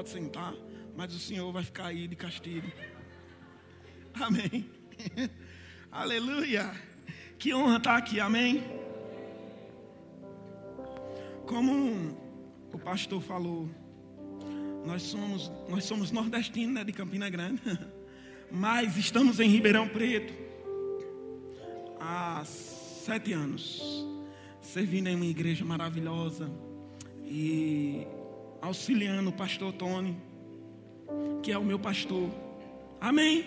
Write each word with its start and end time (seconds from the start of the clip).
pode 0.00 0.08
sentar, 0.08 0.54
mas 0.96 1.14
o 1.14 1.18
Senhor 1.18 1.52
vai 1.52 1.62
ficar 1.62 1.88
aí 1.88 2.08
de 2.08 2.16
castigo. 2.16 2.66
Amém. 4.14 4.64
Aleluia. 5.92 6.72
Que 7.38 7.52
honra 7.52 7.76
estar 7.76 7.98
aqui. 7.98 8.18
Amém. 8.18 8.64
Como 11.46 12.16
o 12.72 12.78
pastor 12.78 13.20
falou, 13.20 13.68
nós 14.86 15.02
somos, 15.02 15.52
nós 15.68 15.84
somos 15.84 16.10
nordestinos 16.10 16.76
né, 16.76 16.82
de 16.82 16.94
Campina 16.94 17.28
Grande, 17.28 17.60
mas 18.50 18.96
estamos 18.96 19.38
em 19.38 19.50
Ribeirão 19.50 19.86
Preto 19.86 20.32
há 22.00 22.42
sete 22.46 23.34
anos, 23.34 23.82
servindo 24.62 25.08
em 25.08 25.16
uma 25.16 25.26
igreja 25.26 25.62
maravilhosa 25.62 26.50
e 27.22 28.06
auxiliando 28.60 29.30
o 29.30 29.32
pastor 29.32 29.72
Tony, 29.72 30.16
que 31.42 31.52
é 31.52 31.58
o 31.58 31.64
meu 31.64 31.78
pastor. 31.78 32.30
Amém. 33.00 33.44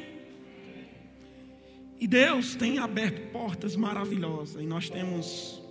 E 2.00 2.08
Deus 2.08 2.56
tem 2.56 2.80
aberto 2.80 3.31
portas 3.31 3.75
maravilhosas 3.75 4.61
e 4.61 4.66
nós 4.66 4.89
temos 4.89 5.61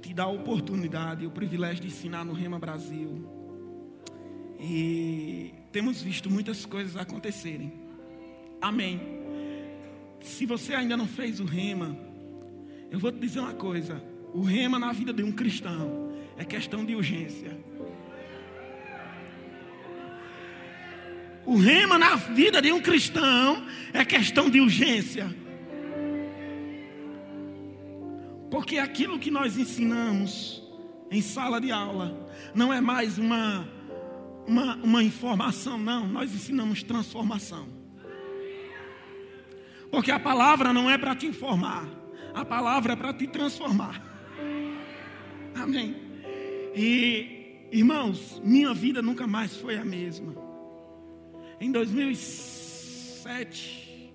te 0.00 0.12
dar 0.12 0.24
a 0.24 0.28
oportunidade 0.28 1.24
e 1.24 1.26
o 1.26 1.30
privilégio 1.30 1.82
de 1.82 1.88
ensinar 1.88 2.24
no 2.24 2.32
Rema 2.32 2.58
Brasil 2.58 3.44
e 4.66 5.52
temos 5.72 6.00
visto 6.00 6.30
muitas 6.30 6.64
coisas 6.64 6.96
acontecerem. 6.96 7.72
Amém. 8.60 9.00
Se 10.20 10.46
você 10.46 10.74
ainda 10.74 10.96
não 10.96 11.06
fez 11.06 11.38
o 11.38 11.44
rema, 11.44 11.96
eu 12.90 12.98
vou 12.98 13.12
te 13.12 13.18
dizer 13.18 13.40
uma 13.40 13.52
coisa: 13.52 14.02
o 14.32 14.40
rema 14.40 14.78
na 14.78 14.92
vida 14.92 15.12
de 15.12 15.22
um 15.22 15.32
cristão 15.32 16.12
é 16.38 16.44
questão 16.44 16.84
de 16.84 16.94
urgência. 16.94 17.58
O 21.46 21.56
rema 21.56 21.98
na 21.98 22.16
vida 22.16 22.60
de 22.62 22.72
um 22.72 22.80
cristão 22.80 23.66
é 23.92 24.04
questão 24.04 24.48
de 24.48 24.60
urgência. 24.60 25.34
Porque 28.50 28.78
aquilo 28.78 29.18
que 29.18 29.30
nós 29.30 29.56
ensinamos 29.56 30.62
em 31.10 31.20
sala 31.20 31.60
de 31.60 31.70
aula 31.70 32.28
não 32.54 32.72
é 32.72 32.80
mais 32.80 33.18
uma 33.18 33.68
uma, 34.46 34.76
uma 34.76 35.02
informação, 35.02 35.78
não. 35.78 36.06
Nós 36.06 36.32
ensinamos 36.34 36.82
transformação. 36.82 37.66
Porque 39.90 40.10
a 40.10 40.18
palavra 40.18 40.72
não 40.72 40.90
é 40.90 40.98
para 40.98 41.14
te 41.14 41.26
informar, 41.26 41.86
a 42.34 42.44
palavra 42.44 42.94
é 42.94 42.96
para 42.96 43.14
te 43.14 43.26
transformar. 43.26 44.02
Amém. 45.54 45.96
E, 46.74 47.68
irmãos, 47.70 48.40
minha 48.44 48.74
vida 48.74 49.00
nunca 49.00 49.26
mais 49.26 49.56
foi 49.56 49.78
a 49.78 49.84
mesma. 49.84 50.43
Em 51.64 51.72
2007, 51.72 54.12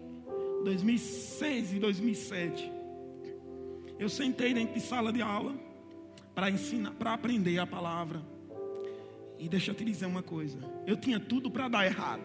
2006 0.64 1.74
e 1.74 1.80
2007, 1.80 2.72
eu 3.98 4.08
sentei 4.08 4.54
dentro 4.54 4.76
de 4.76 4.80
sala 4.80 5.12
de 5.12 5.20
aula 5.20 5.56
para 6.36 6.52
ensinar, 6.52 6.92
para 6.92 7.12
aprender 7.12 7.58
a 7.58 7.66
palavra. 7.66 8.22
E 9.40 9.50
deixa 9.50 9.72
eu 9.72 9.76
te 9.76 9.84
dizer 9.84 10.06
uma 10.06 10.22
coisa: 10.22 10.60
eu 10.86 10.96
tinha 10.96 11.20
tudo 11.20 11.50
para 11.50 11.68
dar 11.68 11.88
errado, 11.88 12.22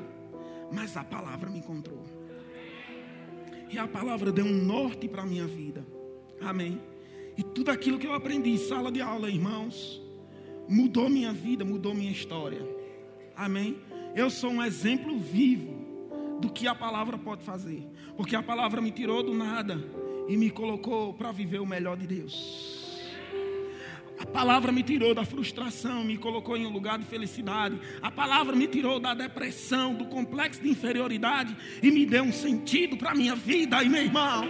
mas 0.70 0.94
a 0.94 1.02
palavra 1.02 1.48
me 1.48 1.60
encontrou. 1.60 2.04
E 3.70 3.78
a 3.78 3.88
palavra 3.88 4.30
deu 4.30 4.44
um 4.44 4.62
norte 4.62 5.08
para 5.08 5.22
a 5.22 5.26
minha 5.26 5.46
vida. 5.46 5.86
Amém. 6.38 6.78
E 7.34 7.42
tudo 7.42 7.70
aquilo 7.70 7.98
que 7.98 8.06
eu 8.06 8.12
aprendi 8.12 8.50
em 8.50 8.58
sala 8.58 8.92
de 8.92 9.00
aula, 9.00 9.30
irmãos, 9.30 10.02
mudou 10.68 11.08
minha 11.08 11.32
vida, 11.32 11.64
mudou 11.64 11.94
minha 11.94 12.12
história. 12.12 12.60
Amém. 13.34 13.93
Eu 14.14 14.30
sou 14.30 14.50
um 14.50 14.62
exemplo 14.62 15.18
vivo 15.18 15.74
do 16.40 16.48
que 16.48 16.68
a 16.68 16.74
palavra 16.74 17.18
pode 17.18 17.42
fazer, 17.42 17.84
porque 18.16 18.36
a 18.36 18.42
palavra 18.42 18.80
me 18.80 18.92
tirou 18.92 19.24
do 19.24 19.34
nada 19.34 19.82
e 20.28 20.36
me 20.36 20.50
colocou 20.50 21.12
para 21.12 21.32
viver 21.32 21.58
o 21.58 21.66
melhor 21.66 21.96
de 21.96 22.06
Deus. 22.06 22.94
A 24.16 24.24
palavra 24.24 24.70
me 24.70 24.84
tirou 24.84 25.12
da 25.12 25.24
frustração, 25.24 26.04
me 26.04 26.16
colocou 26.16 26.56
em 26.56 26.64
um 26.64 26.70
lugar 26.70 26.96
de 26.96 27.04
felicidade. 27.04 27.76
A 28.00 28.10
palavra 28.10 28.54
me 28.54 28.68
tirou 28.68 29.00
da 29.00 29.12
depressão, 29.12 29.92
do 29.92 30.04
complexo 30.04 30.62
de 30.62 30.68
inferioridade 30.68 31.56
e 31.82 31.90
me 31.90 32.06
deu 32.06 32.22
um 32.22 32.32
sentido 32.32 32.96
para 32.96 33.10
a 33.10 33.14
minha 33.14 33.34
vida 33.34 33.82
e 33.82 33.88
meu 33.88 34.02
irmão. 34.02 34.44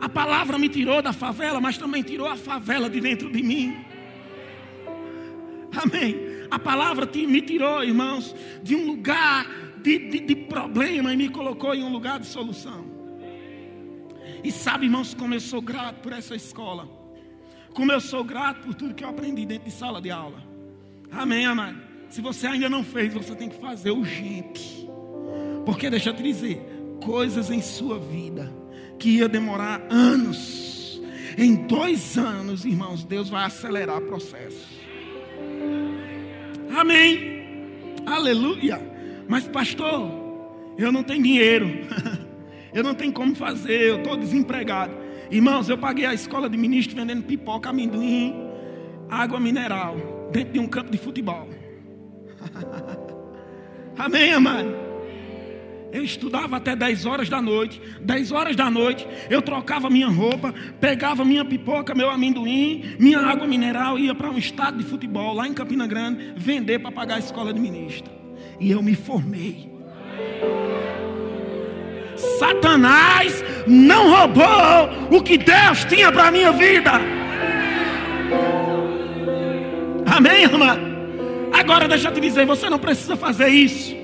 A 0.00 0.08
palavra 0.08 0.56
me 0.56 0.68
tirou 0.68 1.02
da 1.02 1.12
favela, 1.12 1.60
mas 1.60 1.76
também 1.76 2.02
tirou 2.02 2.28
a 2.28 2.36
favela 2.36 2.88
de 2.88 3.00
dentro 3.00 3.30
de 3.30 3.42
mim. 3.42 3.76
Amém. 5.76 6.29
A 6.50 6.58
palavra 6.58 7.08
me 7.14 7.40
tirou, 7.40 7.84
irmãos, 7.84 8.34
de 8.62 8.74
um 8.74 8.86
lugar 8.86 9.46
de, 9.82 9.98
de, 9.98 10.20
de 10.20 10.34
problema 10.34 11.12
e 11.12 11.16
me 11.16 11.28
colocou 11.28 11.74
em 11.74 11.82
um 11.82 11.92
lugar 11.92 12.18
de 12.18 12.26
solução. 12.26 12.84
E 14.42 14.50
sabe, 14.50 14.86
irmãos, 14.86 15.14
como 15.14 15.34
eu 15.34 15.40
sou 15.40 15.60
grato 15.60 16.00
por 16.00 16.12
essa 16.12 16.34
escola. 16.34 16.88
Como 17.74 17.92
eu 17.92 18.00
sou 18.00 18.24
grato 18.24 18.62
por 18.62 18.74
tudo 18.74 18.94
que 18.94 19.04
eu 19.04 19.08
aprendi 19.08 19.46
dentro 19.46 19.66
de 19.66 19.70
sala 19.70 20.00
de 20.00 20.10
aula. 20.10 20.42
Amém, 21.10 21.46
amado. 21.46 21.78
Se 22.08 22.20
você 22.20 22.46
ainda 22.46 22.68
não 22.68 22.82
fez, 22.82 23.12
você 23.12 23.34
tem 23.34 23.48
que 23.48 23.60
fazer 23.60 23.90
urgente. 23.90 24.88
Porque 25.64 25.88
deixa 25.88 26.10
eu 26.10 26.16
te 26.16 26.22
dizer, 26.22 26.60
coisas 27.04 27.50
em 27.50 27.62
sua 27.62 27.98
vida 27.98 28.52
que 28.98 29.18
ia 29.18 29.28
demorar 29.28 29.86
anos. 29.88 31.00
Em 31.38 31.54
dois 31.66 32.18
anos, 32.18 32.64
irmãos, 32.64 33.04
Deus 33.04 33.28
vai 33.28 33.44
acelerar 33.44 33.98
o 33.98 34.06
processo. 34.06 34.66
Amém. 36.74 37.42
Aleluia. 38.06 38.80
Mas, 39.28 39.46
pastor, 39.46 40.10
eu 40.78 40.90
não 40.90 41.02
tenho 41.02 41.22
dinheiro. 41.22 41.68
Eu 42.72 42.84
não 42.84 42.94
tenho 42.94 43.12
como 43.12 43.34
fazer, 43.34 43.82
eu 43.82 43.96
estou 43.96 44.16
desempregado. 44.16 44.94
Irmãos, 45.28 45.68
eu 45.68 45.76
paguei 45.76 46.06
a 46.06 46.14
escola 46.14 46.48
de 46.48 46.56
ministro 46.56 46.94
vendendo 46.94 47.24
pipoca, 47.24 47.70
amendoim, 47.70 48.32
água 49.08 49.40
mineral, 49.40 49.96
dentro 50.30 50.52
de 50.52 50.60
um 50.60 50.68
campo 50.68 50.88
de 50.88 50.96
futebol. 50.96 51.48
Amém, 53.98 54.32
amado? 54.32 54.89
Eu 55.92 56.04
estudava 56.04 56.56
até 56.56 56.76
10 56.76 57.04
horas 57.06 57.28
da 57.28 57.42
noite. 57.42 57.80
10 58.00 58.32
horas 58.32 58.56
da 58.56 58.70
noite, 58.70 59.06
eu 59.28 59.42
trocava 59.42 59.90
minha 59.90 60.08
roupa, 60.08 60.54
pegava 60.80 61.24
minha 61.24 61.44
pipoca, 61.44 61.94
meu 61.94 62.10
amendoim, 62.10 62.96
minha 62.98 63.18
água 63.18 63.46
mineral, 63.46 63.98
ia 63.98 64.14
para 64.14 64.30
um 64.30 64.38
estado 64.38 64.78
de 64.78 64.84
futebol 64.84 65.34
lá 65.34 65.46
em 65.46 65.54
Campina 65.54 65.86
Grande, 65.86 66.32
vender 66.36 66.78
para 66.78 66.92
pagar 66.92 67.16
a 67.16 67.18
escola 67.18 67.52
de 67.52 67.60
ministro. 67.60 68.10
E 68.58 68.70
eu 68.70 68.82
me 68.82 68.94
formei. 68.94 69.70
Satanás 72.38 73.42
não 73.66 74.10
roubou 74.10 75.18
o 75.18 75.22
que 75.22 75.38
Deus 75.38 75.84
tinha 75.88 76.12
para 76.12 76.28
a 76.28 76.30
minha 76.30 76.52
vida. 76.52 76.92
Amém, 80.06 80.42
irmã? 80.42 80.78
Agora 81.52 81.88
deixa 81.88 82.08
eu 82.08 82.12
te 82.12 82.20
dizer, 82.20 82.46
você 82.46 82.68
não 82.68 82.78
precisa 82.78 83.16
fazer 83.16 83.48
isso. 83.48 83.99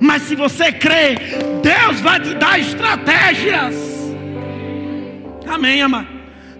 Mas 0.00 0.22
se 0.22 0.34
você 0.34 0.72
crê, 0.72 1.16
Deus 1.62 2.00
vai 2.00 2.20
te 2.20 2.34
dar 2.34 2.58
estratégias. 2.58 3.74
Amém, 5.46 5.80
irmã? 5.80 6.06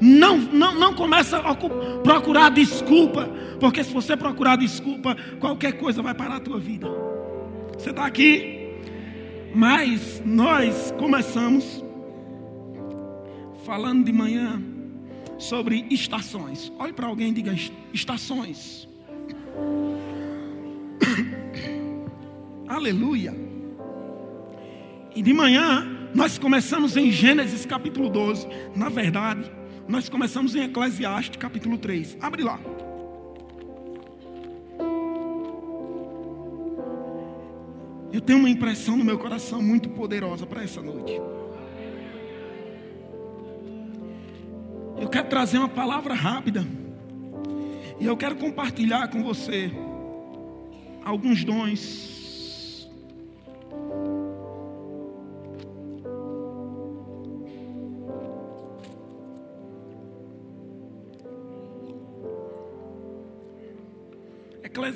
Não, 0.00 0.38
não, 0.38 0.75
não 0.75 0.94
começa 0.94 1.38
a 1.38 1.55
procurar 2.02 2.50
desculpa, 2.50 3.29
porque 3.61 3.82
se 3.82 3.93
você 3.93 4.17
procurar 4.17 4.56
desculpa, 4.56 5.17
qualquer 5.40 5.73
coisa 5.73 6.02
vai 6.02 6.14
parar 6.14 6.37
a 6.37 6.40
tua 6.40 6.58
vida. 6.58 6.88
Você 7.76 7.90
está 7.90 8.06
aqui? 8.06 8.58
Mas 9.55 10.23
nós 10.25 10.93
começamos 10.99 11.85
falando 13.64 14.05
de 14.05 14.12
manhã 14.12 14.62
sobre 15.38 15.87
estações. 15.90 16.73
Olhe 16.79 16.93
para 16.93 17.06
alguém 17.06 17.29
e 17.29 17.32
diga 17.32 17.55
estações. 17.93 18.88
Aleluia. 22.69 23.35
E 25.17 25.23
de 25.23 25.32
manhã 25.32 26.11
nós 26.15 26.38
começamos 26.38 26.97
em 26.97 27.11
Gênesis 27.11 27.65
capítulo 27.65 28.11
12. 28.11 28.47
Na 28.76 28.91
verdade, 28.91 29.50
nós 29.88 30.09
começamos 30.09 30.55
em 30.55 30.65
Eclesiastes 30.65 31.38
capítulo 31.38 31.79
3. 31.79 32.19
Abre 32.20 32.43
lá. 32.43 32.61
Eu 38.12 38.20
tenho 38.20 38.38
uma 38.38 38.50
impressão 38.50 38.97
no 38.97 39.05
meu 39.05 39.19
coração 39.19 39.62
muito 39.62 39.88
poderosa 39.88 40.47
para 40.47 40.62
essa 40.62 40.82
noite. 40.82 41.19
Eu 45.00 45.09
quero 45.09 45.29
trazer 45.29 45.56
uma 45.56 45.69
palavra 45.69 46.12
rápida. 46.12 46.67
E 47.99 48.05
eu 48.05 48.17
quero 48.17 48.37
compartilhar 48.37 49.09
com 49.09 49.23
você 49.23 49.71
alguns 51.03 51.44
dons. 51.44 52.18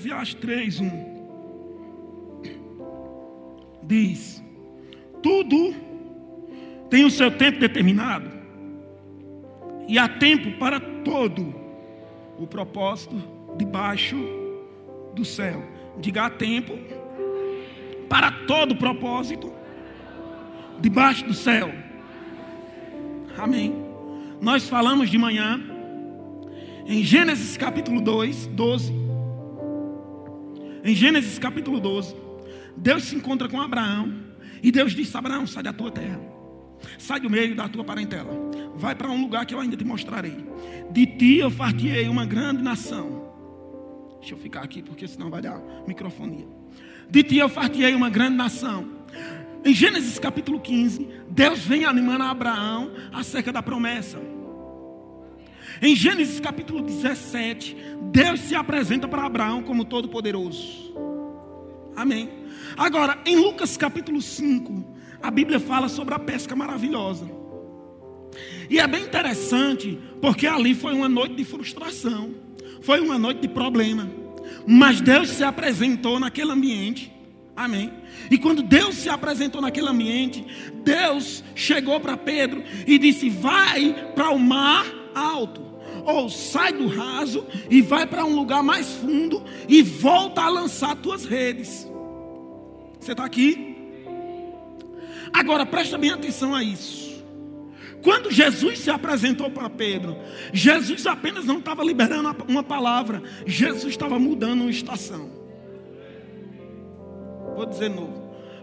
Eclesiastes 0.03 0.35
3, 0.35 0.81
1 0.81 1.13
diz: 3.85 4.43
Tudo 5.23 5.75
tem 6.91 7.05
o 7.05 7.11
seu 7.11 7.31
tempo 7.31 7.61
determinado, 7.61 8.29
e 9.87 9.99
há 9.99 10.09
tempo 10.09 10.59
para 10.59 10.81
todo 10.81 11.55
o 12.37 12.47
propósito 12.49 13.15
debaixo 13.57 14.17
do 15.15 15.25
céu. 15.25 15.63
Diga 15.99 16.27
há 16.27 16.31
tempo 16.31 16.77
para 18.09 18.33
todo 18.47 18.73
o 18.73 18.77
propósito 18.77 19.53
debaixo 20.81 21.25
do 21.25 21.35
céu. 21.35 21.71
Amém. 23.39 23.73
Nós 24.41 24.69
falamos 24.69 25.09
de 25.09 25.17
manhã 25.17 25.61
em 26.87 27.05
Gênesis 27.05 27.57
capítulo 27.57 28.01
2, 28.01 28.49
12. 28.49 29.02
Em 30.85 30.97
Gênesis 30.97 31.39
capítulo 31.39 31.79
12, 31.79 32.17
Deus 32.77 33.05
se 33.05 33.15
encontra 33.15 33.49
com 33.49 33.61
Abraão 33.61 34.13
e 34.61 34.73
Deus 34.73 34.93
diz: 34.93 35.15
Abraão, 35.15 35.47
sai 35.47 35.63
da 35.63 35.73
tua 35.73 35.93
terra, 35.93 36.21
sai 36.99 37.21
do 37.21 37.31
meio 37.31 37.55
da 37.55 37.69
tua 37.69 37.85
parentela, 37.85 38.33
vai 38.75 38.95
para 38.95 39.09
um 39.09 39.23
lugar 39.23 39.47
que 39.47 39.55
eu 39.55 39.61
ainda 39.61 39.77
te 39.77 39.85
mostrarei. 39.85 40.45
De 40.91 41.07
ti 41.07 41.39
eu 41.39 41.51
fartiei 41.51 42.09
uma 42.09 42.27
grande 42.27 42.63
nação. 42.63 43.23
Deixa 44.19 44.35
eu 44.35 44.39
ficar 44.39 44.63
aqui, 44.63 44.83
porque 44.83 45.07
senão 45.07 45.31
vai 45.31 45.41
dar 45.41 45.61
microfonia. 45.87 46.47
De 47.09 47.23
ti 47.23 47.37
eu 47.37 47.49
fartiei 47.49 47.95
uma 47.95 48.11
grande 48.11 48.37
nação. 48.37 49.03
Em 49.65 49.73
Gênesis 49.73 50.19
capítulo 50.19 50.59
15, 50.59 51.09
Deus 51.31 51.61
vem 51.61 51.85
animando 51.85 52.25
Abraão 52.25 52.93
acerca 53.13 53.53
da 53.53 53.63
promessa. 53.63 54.19
Em 55.85 55.97
Gênesis 55.97 56.39
capítulo 56.39 56.81
17, 56.81 57.77
Deus 58.13 58.39
se 58.39 58.55
apresenta 58.55 59.09
para 59.09 59.27
Abraão 59.27 59.65
como 59.65 59.85
todo-poderoso. 59.85 60.95
Amém. 61.97 62.31
Agora, 62.77 63.19
em 63.27 63.35
Lucas 63.35 63.77
capítulo 63.77 64.23
5, 64.23 64.97
a 65.21 65.29
Bíblia 65.29 65.59
fala 65.59 65.89
sobre 65.89 66.15
a 66.15 66.21
pesca 66.21 66.55
maravilhosa. 66.55 67.29
E 68.71 68.79
é 68.79 68.87
bem 68.87 69.03
interessante, 69.03 69.99
porque 70.21 70.47
ali 70.47 70.73
foi 70.73 70.93
uma 70.93 71.09
noite 71.09 71.35
de 71.35 71.45
frustração, 71.45 72.31
foi 72.81 73.01
uma 73.01 73.19
noite 73.19 73.41
de 73.41 73.49
problema. 73.49 74.09
Mas 74.65 75.01
Deus 75.01 75.31
se 75.31 75.43
apresentou 75.43 76.21
naquele 76.21 76.53
ambiente. 76.53 77.13
Amém. 77.57 77.93
E 78.31 78.39
quando 78.39 78.63
Deus 78.63 78.95
se 78.95 79.09
apresentou 79.09 79.61
naquele 79.61 79.89
ambiente, 79.89 80.47
Deus 80.85 81.43
chegou 81.57 81.99
para 81.99 82.17
Pedro 82.17 82.63
e 82.87 82.97
disse: 82.99 83.29
Vai 83.29 84.13
para 84.15 84.31
o 84.31 84.39
mar 84.39 84.87
alto 85.13 85.72
ou 86.05 86.29
sai 86.29 86.73
do 86.73 86.87
raso 86.87 87.47
e 87.71 87.81
vai 87.81 88.07
para 88.07 88.25
um 88.25 88.35
lugar 88.35 88.63
mais 88.63 88.89
fundo 88.95 89.43
e 89.69 89.83
volta 89.83 90.43
a 90.43 90.49
lançar 90.49 90.97
tuas 90.97 91.25
redes. 91.25 91.89
Você 93.01 93.13
está 93.13 93.25
aqui? 93.25 93.77
Agora 95.33 95.65
presta 95.65 95.97
bem 95.97 96.11
atenção 96.11 96.55
a 96.55 96.63
isso. 96.63 97.13
Quando 98.03 98.33
Jesus 98.33 98.81
se 98.81 98.91
apresentou 98.91 99.49
para 99.51 99.71
Pedro, 99.71 100.17
Jesus 100.53 101.07
apenas 101.07 101.45
não 101.45 101.59
estava 101.59 101.85
liberando 101.85 102.35
uma 102.49 102.63
palavra, 102.63 103.23
Jesus 103.47 103.93
estava 103.93 104.19
mudando 104.19 104.63
uma 104.63 104.71
estação. 104.71 105.31
Vou 107.55 107.65
dizer 107.67 107.89
novo. 107.91 108.22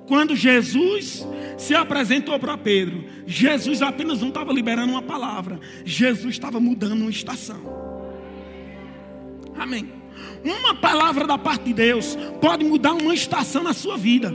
Quando 0.10 0.36
Jesus 0.36 1.24
se 1.56 1.76
apresentou 1.76 2.40
para 2.40 2.58
Pedro, 2.58 3.06
Jesus 3.28 3.80
apenas 3.80 4.22
não 4.22 4.30
estava 4.30 4.52
liberando 4.52 4.94
uma 4.94 5.04
palavra, 5.04 5.60
Jesus 5.86 6.34
estava 6.34 6.60
mudando 6.60 7.02
uma 7.02 7.12
estação. 7.12 7.62
Amém. 9.56 9.88
Uma 10.44 10.74
palavra 10.74 11.28
da 11.28 11.38
parte 11.38 11.66
de 11.66 11.74
Deus 11.76 12.18
pode 12.42 12.66
mudar 12.66 12.94
uma 12.94 13.14
estação 13.14 13.62
na 13.62 13.72
sua 13.72 14.00
vida. 14.00 14.34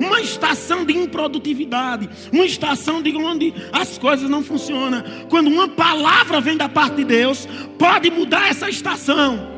Uma 0.00 0.22
estação 0.22 0.82
de 0.86 0.96
improdutividade, 0.96 2.08
uma 2.32 2.46
estação 2.46 3.02
de 3.02 3.14
onde 3.14 3.52
as 3.70 3.98
coisas 3.98 4.30
não 4.30 4.42
funcionam. 4.42 5.04
Quando 5.28 5.48
uma 5.48 5.68
palavra 5.68 6.40
vem 6.40 6.56
da 6.56 6.70
parte 6.70 6.96
de 6.96 7.04
Deus, 7.04 7.46
pode 7.78 8.10
mudar 8.10 8.48
essa 8.48 8.70
estação. 8.70 9.49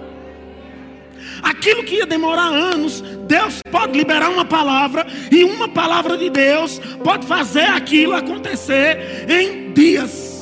Aquilo 1.42 1.82
que 1.82 1.96
ia 1.96 2.06
demorar 2.06 2.48
anos, 2.48 3.02
Deus 3.26 3.60
pode 3.70 3.98
liberar 3.98 4.30
uma 4.30 4.44
palavra, 4.44 5.06
e 5.30 5.42
uma 5.42 5.68
palavra 5.68 6.16
de 6.16 6.30
Deus 6.30 6.78
pode 7.02 7.26
fazer 7.26 7.64
aquilo 7.64 8.14
acontecer 8.14 9.26
em 9.28 9.72
dias. 9.72 10.32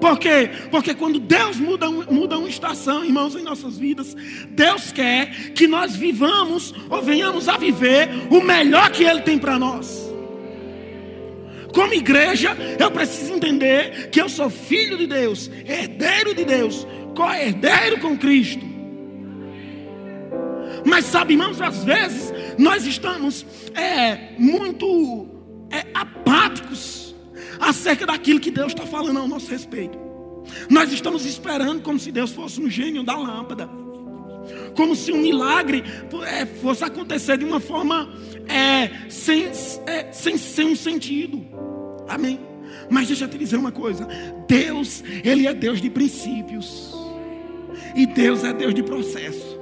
Por 0.00 0.18
quê? 0.18 0.50
Porque 0.70 0.94
quando 0.94 1.18
Deus 1.18 1.56
muda, 1.56 1.90
muda 1.90 2.38
uma 2.38 2.48
estação, 2.48 3.04
irmãos, 3.04 3.34
em 3.34 3.42
nossas 3.42 3.78
vidas, 3.78 4.14
Deus 4.50 4.92
quer 4.92 5.52
que 5.52 5.66
nós 5.66 5.96
vivamos 5.96 6.74
ou 6.88 7.02
venhamos 7.02 7.48
a 7.48 7.56
viver 7.56 8.08
o 8.30 8.40
melhor 8.40 8.90
que 8.90 9.04
Ele 9.04 9.22
tem 9.22 9.38
para 9.38 9.58
nós. 9.58 10.06
Como 11.74 11.92
igreja, 11.92 12.56
eu 12.78 12.90
preciso 12.90 13.34
entender 13.34 14.08
que 14.10 14.20
eu 14.20 14.28
sou 14.28 14.48
filho 14.48 14.96
de 14.96 15.06
Deus, 15.06 15.50
herdeiro 15.66 16.34
de 16.34 16.44
Deus, 16.44 16.86
co-herdeiro 17.14 18.00
com 18.00 18.16
Cristo. 18.16 18.75
Mas 20.84 21.04
sabe, 21.06 21.34
irmãos, 21.34 21.60
às 21.60 21.84
vezes 21.84 22.32
nós 22.58 22.86
estamos 22.86 23.44
é, 23.74 24.32
muito 24.38 25.28
é, 25.70 25.86
apáticos 25.94 27.14
acerca 27.60 28.06
daquilo 28.06 28.40
que 28.40 28.50
Deus 28.50 28.72
está 28.72 28.86
falando 28.86 29.18
ao 29.18 29.28
nosso 29.28 29.50
respeito. 29.50 29.98
Nós 30.70 30.92
estamos 30.92 31.24
esperando 31.24 31.82
como 31.82 31.98
se 31.98 32.12
Deus 32.12 32.32
fosse 32.32 32.60
um 32.60 32.70
gênio 32.70 33.02
da 33.02 33.16
lâmpada. 33.16 33.68
Como 34.76 34.94
se 34.94 35.10
um 35.10 35.18
milagre 35.18 35.82
é, 36.24 36.46
fosse 36.46 36.84
acontecer 36.84 37.36
de 37.38 37.44
uma 37.44 37.58
forma 37.58 38.08
é, 38.48 39.08
sem, 39.10 39.46
é, 39.86 40.12
sem 40.12 40.36
ser 40.36 40.64
um 40.64 40.76
sentido. 40.76 41.44
Amém. 42.08 42.38
Mas 42.88 43.08
deixa 43.08 43.24
eu 43.24 43.28
te 43.28 43.38
dizer 43.38 43.56
uma 43.56 43.72
coisa: 43.72 44.06
Deus, 44.46 45.02
Ele 45.24 45.46
é 45.46 45.54
Deus 45.54 45.80
de 45.80 45.90
princípios, 45.90 46.94
e 47.94 48.06
Deus 48.06 48.44
é 48.44 48.52
Deus 48.52 48.74
de 48.74 48.82
processo. 48.82 49.55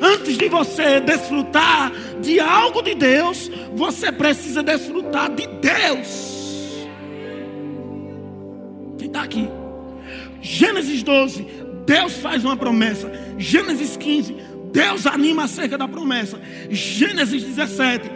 Antes 0.00 0.38
de 0.38 0.48
você 0.48 1.00
desfrutar 1.00 1.92
de 2.22 2.40
algo 2.40 2.80
de 2.82 2.94
Deus, 2.94 3.50
você 3.74 4.10
precisa 4.10 4.62
desfrutar 4.62 5.30
de 5.30 5.46
Deus. 5.46 6.88
Quem 8.96 9.06
está 9.08 9.22
aqui? 9.22 9.48
Gênesis 10.40 11.02
12, 11.02 11.46
Deus 11.84 12.14
faz 12.14 12.44
uma 12.44 12.56
promessa. 12.56 13.10
Gênesis 13.36 13.96
15, 13.96 14.34
Deus 14.72 15.06
anima 15.06 15.44
acerca 15.44 15.76
da 15.76 15.86
promessa. 15.86 16.40
Gênesis 16.70 17.42
17, 17.42 18.10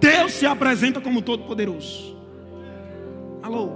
Deus 0.00 0.32
se 0.32 0.46
apresenta 0.46 1.00
como 1.00 1.20
Todo-Poderoso. 1.20 2.16
Alô? 3.42 3.70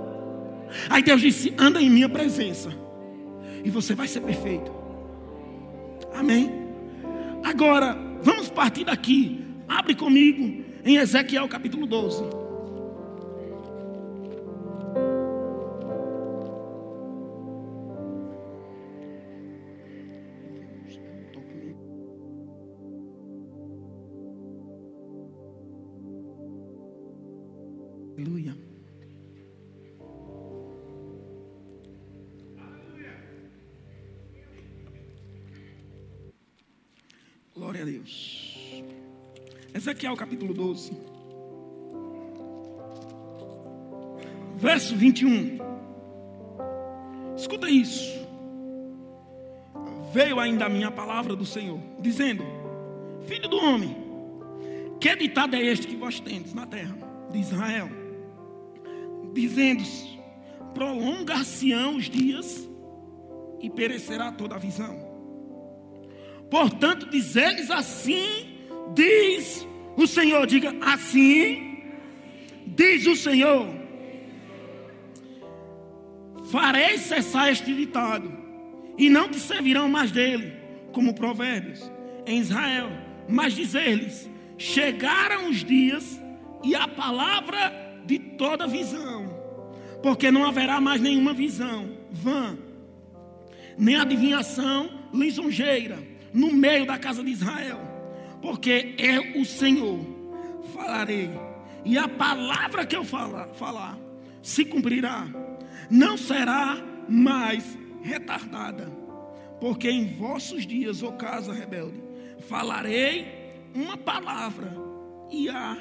Aí 0.88 1.02
Deus 1.02 1.20
disse: 1.20 1.52
anda 1.58 1.80
em 1.80 1.90
minha 1.90 2.08
presença, 2.08 2.70
e 3.64 3.68
você 3.68 3.94
vai 3.94 4.08
ser 4.08 4.20
perfeito. 4.20 4.72
Amém? 6.14 6.59
Agora, 7.44 7.96
vamos 8.22 8.48
partir 8.48 8.84
daqui. 8.84 9.44
Abre 9.68 9.94
comigo 9.94 10.64
em 10.84 10.96
Ezequiel 10.96 11.48
capítulo 11.48 11.86
12. 11.86 12.39
Ezequiel 40.00 40.16
capítulo 40.16 40.54
12. 40.54 40.92
Verso 44.56 44.96
21. 44.96 45.58
Escuta 47.36 47.68
isso. 47.68 48.18
Veio 50.10 50.40
ainda 50.40 50.64
a 50.64 50.68
minha 50.70 50.90
palavra 50.90 51.36
do 51.36 51.44
Senhor, 51.44 51.78
dizendo: 51.98 52.42
Filho 53.26 53.46
do 53.46 53.58
homem, 53.58 53.94
que 54.98 55.14
ditado 55.16 55.54
é 55.54 55.62
este 55.62 55.86
que 55.86 55.96
vós 55.96 56.18
tendes 56.18 56.54
na 56.54 56.66
terra 56.66 56.96
de 57.30 57.38
Israel? 57.38 57.90
dizendo: 59.34 59.82
prolongar-se-ão 60.72 61.96
os 61.96 62.08
dias 62.08 62.66
e 63.60 63.68
perecerá 63.68 64.32
toda 64.32 64.54
a 64.54 64.58
visão. 64.58 64.98
Portanto, 66.50 67.10
dizeres 67.10 67.70
assim, 67.70 68.56
diz 68.94 69.68
o 70.02 70.06
Senhor, 70.06 70.46
diga 70.46 70.74
assim, 70.80 71.82
diz 72.66 73.06
o 73.06 73.16
Senhor: 73.16 73.68
farei 76.50 76.98
cessar 76.98 77.50
este 77.50 77.74
ditado, 77.74 78.32
e 78.96 79.08
não 79.08 79.28
te 79.28 79.38
servirão 79.38 79.88
mais 79.88 80.10
dele, 80.10 80.52
como 80.92 81.14
provérbios. 81.14 81.90
Em 82.26 82.38
Israel, 82.38 82.90
mas 83.28 83.54
dizer-lhes: 83.54 84.28
chegaram 84.58 85.48
os 85.48 85.64
dias 85.64 86.20
e 86.62 86.74
a 86.74 86.86
palavra 86.86 88.02
de 88.04 88.18
toda 88.18 88.66
visão, 88.66 89.26
porque 90.02 90.30
não 90.30 90.46
haverá 90.46 90.80
mais 90.80 91.00
nenhuma 91.00 91.32
visão 91.32 91.98
vã, 92.10 92.58
nem 93.78 93.96
adivinhação 93.96 94.90
lisonjeira 95.12 95.98
no 96.32 96.52
meio 96.52 96.86
da 96.86 96.98
casa 96.98 97.22
de 97.22 97.30
Israel, 97.30 97.89
porque 98.40 98.94
é 98.98 99.38
o 99.38 99.44
Senhor, 99.44 100.00
falarei, 100.74 101.30
e 101.84 101.96
a 101.96 102.08
palavra 102.08 102.86
que 102.86 102.96
eu 102.96 103.04
falar, 103.04 103.48
falar 103.48 103.98
se 104.42 104.64
cumprirá, 104.64 105.26
não 105.90 106.16
será 106.16 106.78
mais 107.08 107.78
retardada, 108.02 108.90
porque 109.60 109.90
em 109.90 110.14
vossos 110.14 110.66
dias, 110.66 111.02
ó 111.02 111.12
casa 111.12 111.52
rebelde, 111.52 112.02
falarei 112.48 113.26
uma 113.74 113.96
palavra 113.96 114.74
e 115.30 115.48
a 115.48 115.76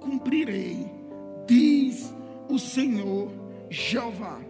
cumprirei, 0.00 0.86
diz 1.46 2.12
o 2.48 2.58
Senhor 2.58 3.30
Jeová. 3.70 4.40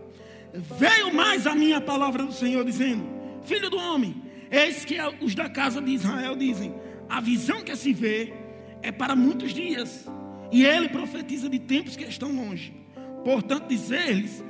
Veio 0.52 1.14
mais 1.14 1.46
a 1.46 1.54
minha 1.54 1.80
palavra 1.80 2.24
do 2.24 2.32
Senhor, 2.32 2.64
dizendo: 2.64 3.04
Filho 3.44 3.70
do 3.70 3.78
homem, 3.78 4.22
eis 4.50 4.84
que 4.84 4.96
os 5.20 5.34
da 5.34 5.48
casa 5.48 5.80
de 5.80 5.92
Israel 5.92 6.36
dizem: 6.36 6.74
A 7.12 7.20
visão 7.20 7.62
que 7.62 7.76
se 7.76 7.92
vê 7.92 8.32
é 8.80 8.90
para 8.90 9.14
muitos 9.14 9.52
dias, 9.52 10.08
e 10.50 10.64
ele 10.64 10.88
profetiza 10.88 11.46
de 11.46 11.58
tempos 11.58 11.94
que 11.94 12.04
estão 12.04 12.32
longe. 12.32 12.74
Portanto, 13.22 13.68
dizer-lhes: 13.68 14.42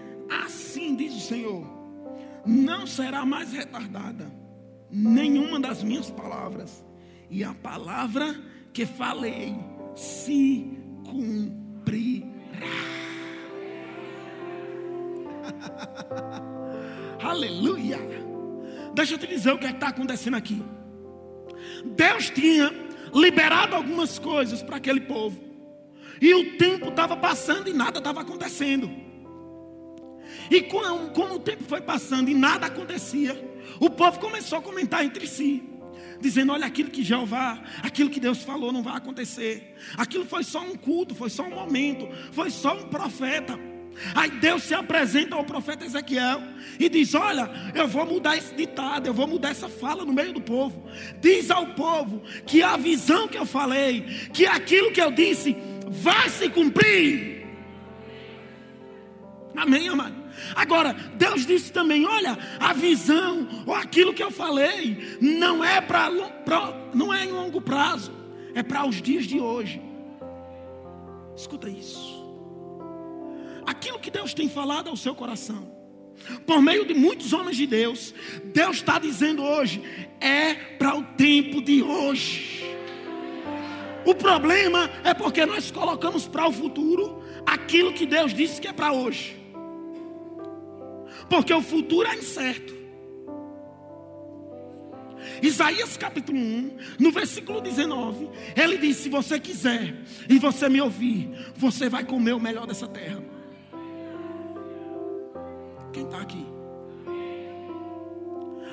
Assim 0.45 0.95
diz 0.95 1.12
o 1.12 1.21
Senhor: 1.21 1.66
Não 2.47 2.87
será 2.87 3.26
mais 3.26 3.52
retardada 3.52 4.33
nenhuma 4.88 5.59
das 5.59 5.83
minhas 5.83 6.09
palavras, 6.09 6.87
e 7.28 7.42
a 7.42 7.52
palavra 7.52 8.33
que 8.73 8.87
falei 8.87 9.57
se 9.97 10.64
cumprirá. 11.04 12.28
Aleluia. 17.26 17.99
Deixa 18.95 19.14
eu 19.14 19.19
te 19.19 19.26
dizer 19.26 19.50
o 19.50 19.59
que 19.59 19.66
é 19.66 19.71
está 19.71 19.88
acontecendo 19.88 20.37
aqui. 20.37 20.62
Deus 21.85 22.31
tinha 22.31 22.73
liberado 23.14 23.75
algumas 23.75 24.19
coisas 24.19 24.62
para 24.62 24.76
aquele 24.76 25.00
povo. 25.00 25.40
E 26.21 26.33
o 26.35 26.57
tempo 26.57 26.88
estava 26.88 27.16
passando 27.16 27.69
e 27.69 27.73
nada 27.73 27.99
estava 27.99 28.21
acontecendo. 28.21 28.90
E 30.50 30.62
como, 30.62 31.11
como 31.11 31.35
o 31.35 31.38
tempo 31.38 31.64
foi 31.64 31.81
passando 31.81 32.28
e 32.28 32.35
nada 32.35 32.66
acontecia, 32.66 33.35
o 33.81 33.90
povo 33.90 34.21
começou 34.21 34.59
a 34.59 34.62
comentar 34.62 35.04
entre 35.04 35.26
si 35.26 35.62
dizendo: 36.23 36.52
olha, 36.52 36.66
aquilo 36.66 36.90
que 36.90 37.02
Jeová, 37.02 37.61
aquilo 37.83 38.09
que 38.09 38.21
Deus 38.21 38.42
falou 38.42 38.73
não 38.73 38.83
vai 38.83 38.97
acontecer. 38.97 39.75
Aquilo 39.97 40.25
foi 40.25 40.45
só 40.45 40.61
um 40.61 40.76
culto, 40.76 41.14
foi 41.14 41.28
só 41.28 41.42
um 41.42 41.50
momento, 41.50 42.09
foi 42.31 42.50
só 42.50 42.76
um 42.78 42.85
profeta. 42.85 43.59
Aí 44.14 44.30
Deus 44.30 44.64
se 44.64 44.75
apresenta 44.75 45.37
ao 45.37 45.44
profeta 45.44 45.84
Ezequiel 45.84 46.42
e 46.78 46.88
diz: 46.88 47.14
Olha, 47.14 47.50
eu 47.75 47.87
vou 47.87 48.04
mudar 48.06 48.37
esse 48.37 48.54
ditado, 48.54 49.06
eu 49.06 49.14
vou 49.14 49.26
mudar 49.26 49.50
essa 49.50 49.68
fala 49.68 50.04
no 50.04 50.12
meio 50.12 50.32
do 50.32 50.40
povo. 50.40 50.84
Diz 51.20 51.50
ao 51.50 51.66
povo 51.68 52.22
que 52.46 52.62
a 52.62 52.76
visão 52.76 53.28
que 53.28 53.38
eu 53.38 53.46
falei, 53.46 54.02
que 54.32 54.46
aquilo 54.46 54.92
que 54.92 55.00
eu 55.00 55.11
disse, 55.11 55.56
vai 55.88 56.28
se 56.28 56.49
cumprir. 56.49 57.46
Amém, 59.56 59.88
amado? 59.88 60.22
Agora, 60.54 60.94
Deus 61.14 61.46
disse 61.46 61.72
também: 61.72 62.06
olha, 62.06 62.38
a 62.58 62.72
visão, 62.72 63.49
ou 63.66 63.75
aquilo 63.75 64.14
que 64.14 64.22
eu 64.22 64.30
falei, 64.30 65.18
não 65.20 65.64
é 65.64 65.80
para 65.80 66.11
não 66.94 67.12
é 67.12 67.25
em 67.25 67.32
longo 67.32 67.61
prazo, 67.61 68.12
é 68.54 68.62
para 68.62 68.87
os 68.87 69.00
dias 69.00 69.25
de 69.25 69.40
hoje. 69.40 69.80
Escuta 71.37 71.68
isso. 71.68 72.22
Aquilo 73.73 73.99
que 73.99 74.11
Deus 74.11 74.33
tem 74.33 74.49
falado 74.49 74.88
ao 74.88 74.97
seu 74.97 75.14
coração, 75.14 75.71
por 76.47 76.62
meio 76.62 76.85
de 76.85 76.95
muitos 76.95 77.33
homens 77.33 77.57
de 77.57 77.67
Deus, 77.67 78.14
Deus 78.45 78.76
está 78.76 78.99
dizendo 78.99 79.43
hoje, 79.43 79.83
é 80.21 80.55
para 80.55 80.97
o 80.97 81.02
tempo 81.02 81.61
de 81.61 81.83
hoje. 81.83 82.62
O 84.05 84.14
problema 84.14 84.91
é 85.05 85.14
porque 85.14 85.45
nós 85.47 85.71
colocamos 85.71 86.26
para 86.26 86.47
o 86.47 86.52
futuro 86.52 87.23
aquilo 87.47 87.93
que 87.93 88.07
Deus 88.07 88.35
disse 88.35 88.61
que 88.61 88.69
é 88.69 88.73
para 88.73 88.93
hoje 88.93 89.43
porque 91.33 91.55
o 91.55 91.62
futuro 91.62 92.07
é 92.07 92.17
incerto. 92.17 92.75
Isaías 95.43 95.97
capítulo 95.97 96.38
1, 96.38 96.76
no 96.99 97.11
versículo 97.11 97.62
19, 97.62 98.29
ele 98.55 98.76
diz: 98.76 98.99
Se 98.99 99.09
você 99.09 99.41
quiser 99.41 99.97
e 100.29 100.38
você 100.38 100.69
me 100.69 100.81
ouvir, 100.81 101.31
você 101.57 101.88
vai 101.88 102.05
comer 102.05 102.35
o 102.35 102.41
melhor 102.41 102.67
dessa 102.67 102.87
terra. 102.87 103.23
Quem 105.92 106.04
está 106.04 106.18
aqui? 106.18 106.44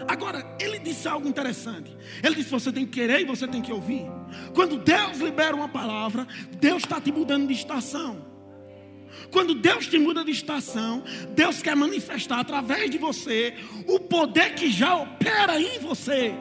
Agora, 0.08 0.44
ele 0.60 0.80
disse 0.80 1.08
algo 1.08 1.28
interessante. 1.28 1.96
Ele 2.24 2.36
disse: 2.36 2.50
Você 2.50 2.72
tem 2.72 2.86
que 2.86 2.94
querer 2.94 3.22
e 3.22 3.26
você 3.26 3.48
tem 3.48 3.62
que 3.62 3.72
ouvir. 3.72 4.06
Quando 4.54 4.78
Deus 4.78 5.20
libera 5.20 5.56
uma 5.56 5.68
palavra, 5.68 6.28
Deus 6.60 6.84
está 6.84 7.00
te 7.00 7.12
mudando 7.12 7.48
de 7.48 7.54
estação. 7.54 8.26
Quando 9.32 9.54
Deus 9.54 9.88
te 9.88 10.00
muda 10.00 10.24
de 10.24 10.32
estação, 10.32 11.04
Deus 11.36 11.62
quer 11.62 11.76
manifestar 11.76 12.40
através 12.40 12.90
de 12.90 12.98
você 12.98 13.54
o 13.88 14.00
poder 14.00 14.56
que 14.56 14.72
já 14.72 14.96
opera 14.96 15.60
em 15.60 15.80
você. 15.80 16.34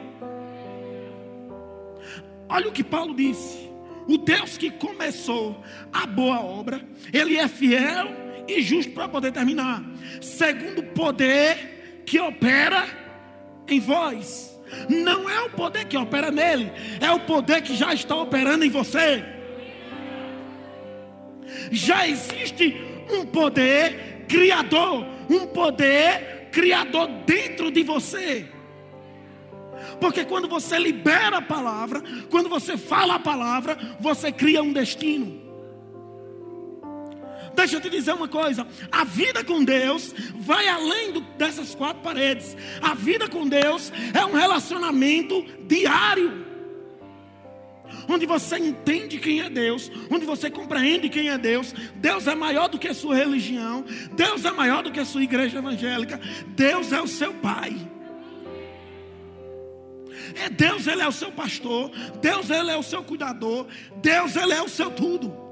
Olha 2.47 2.69
o 2.69 2.71
que 2.71 2.83
Paulo 2.83 3.13
disse: 3.13 3.69
o 4.07 4.17
Deus 4.17 4.57
que 4.57 4.71
começou 4.71 5.61
a 5.93 6.07
boa 6.07 6.39
obra, 6.41 6.81
Ele 7.13 7.37
é 7.37 7.47
fiel 7.47 8.28
e 8.57 8.61
justo 8.61 8.91
para 8.91 9.07
poder 9.07 9.31
terminar, 9.31 9.83
segundo 10.21 10.79
o 10.79 10.87
poder 10.87 12.01
que 12.05 12.19
opera 12.19 12.85
em 13.67 13.79
vós. 13.79 14.49
Não 14.87 15.29
é 15.29 15.41
o 15.41 15.49
poder 15.49 15.85
que 15.85 15.97
opera 15.97 16.29
nele, 16.29 16.71
é 17.01 17.11
o 17.11 17.21
poder 17.21 17.61
que 17.61 17.75
já 17.75 17.93
está 17.93 18.15
operando 18.15 18.63
em 18.63 18.69
você 18.69 19.23
já 21.71 22.07
existe 22.07 22.75
um 23.11 23.25
poder 23.25 24.25
criador, 24.27 25.05
um 25.29 25.47
poder 25.47 26.49
criador 26.51 27.07
dentro 27.25 27.71
de 27.71 27.83
você. 27.83 28.47
Porque 29.99 30.25
quando 30.25 30.47
você 30.47 30.77
libera 30.77 31.37
a 31.37 31.41
palavra, 31.41 32.01
quando 32.29 32.49
você 32.49 32.77
fala 32.77 33.15
a 33.15 33.19
palavra, 33.19 33.77
você 33.99 34.31
cria 34.31 34.61
um 34.61 34.71
destino. 34.71 35.48
Deixa 37.59 37.75
eu 37.75 37.81
te 37.81 37.89
dizer 37.89 38.13
uma 38.13 38.27
coisa: 38.29 38.65
a 38.89 39.03
vida 39.03 39.43
com 39.43 39.61
Deus 39.61 40.15
vai 40.37 40.69
além 40.69 41.11
do, 41.11 41.19
dessas 41.19 41.75
quatro 41.75 42.01
paredes. 42.01 42.55
A 42.81 42.93
vida 42.93 43.27
com 43.27 43.45
Deus 43.45 43.91
é 44.13 44.25
um 44.25 44.31
relacionamento 44.31 45.45
diário 45.67 46.47
onde 48.07 48.25
você 48.25 48.57
entende 48.57 49.19
quem 49.19 49.41
é 49.41 49.49
Deus, 49.49 49.91
onde 50.09 50.25
você 50.25 50.49
compreende 50.49 51.09
quem 51.09 51.29
é 51.29 51.37
Deus. 51.37 51.73
Deus 51.95 52.27
é 52.27 52.33
maior 52.33 52.69
do 52.69 52.79
que 52.79 52.87
a 52.87 52.93
sua 52.93 53.15
religião, 53.15 53.83
Deus 54.13 54.45
é 54.45 54.51
maior 54.51 54.81
do 54.81 54.91
que 54.91 54.99
a 55.01 55.05
sua 55.05 55.23
igreja 55.23 55.57
evangélica, 55.57 56.19
Deus 56.55 56.93
é 56.93 57.01
o 57.01 57.07
seu 57.07 57.33
Pai. 57.33 57.75
É 60.41 60.49
Deus, 60.49 60.87
Ele 60.87 61.01
é 61.01 61.07
o 61.07 61.11
seu 61.11 61.31
pastor, 61.31 61.91
Deus, 62.21 62.49
Ele 62.49 62.71
é 62.71 62.77
o 62.77 62.83
seu 62.83 63.03
cuidador, 63.03 63.67
Deus, 63.97 64.37
Ele 64.37 64.53
é 64.53 64.61
o 64.61 64.69
seu 64.69 64.89
tudo. 64.89 65.48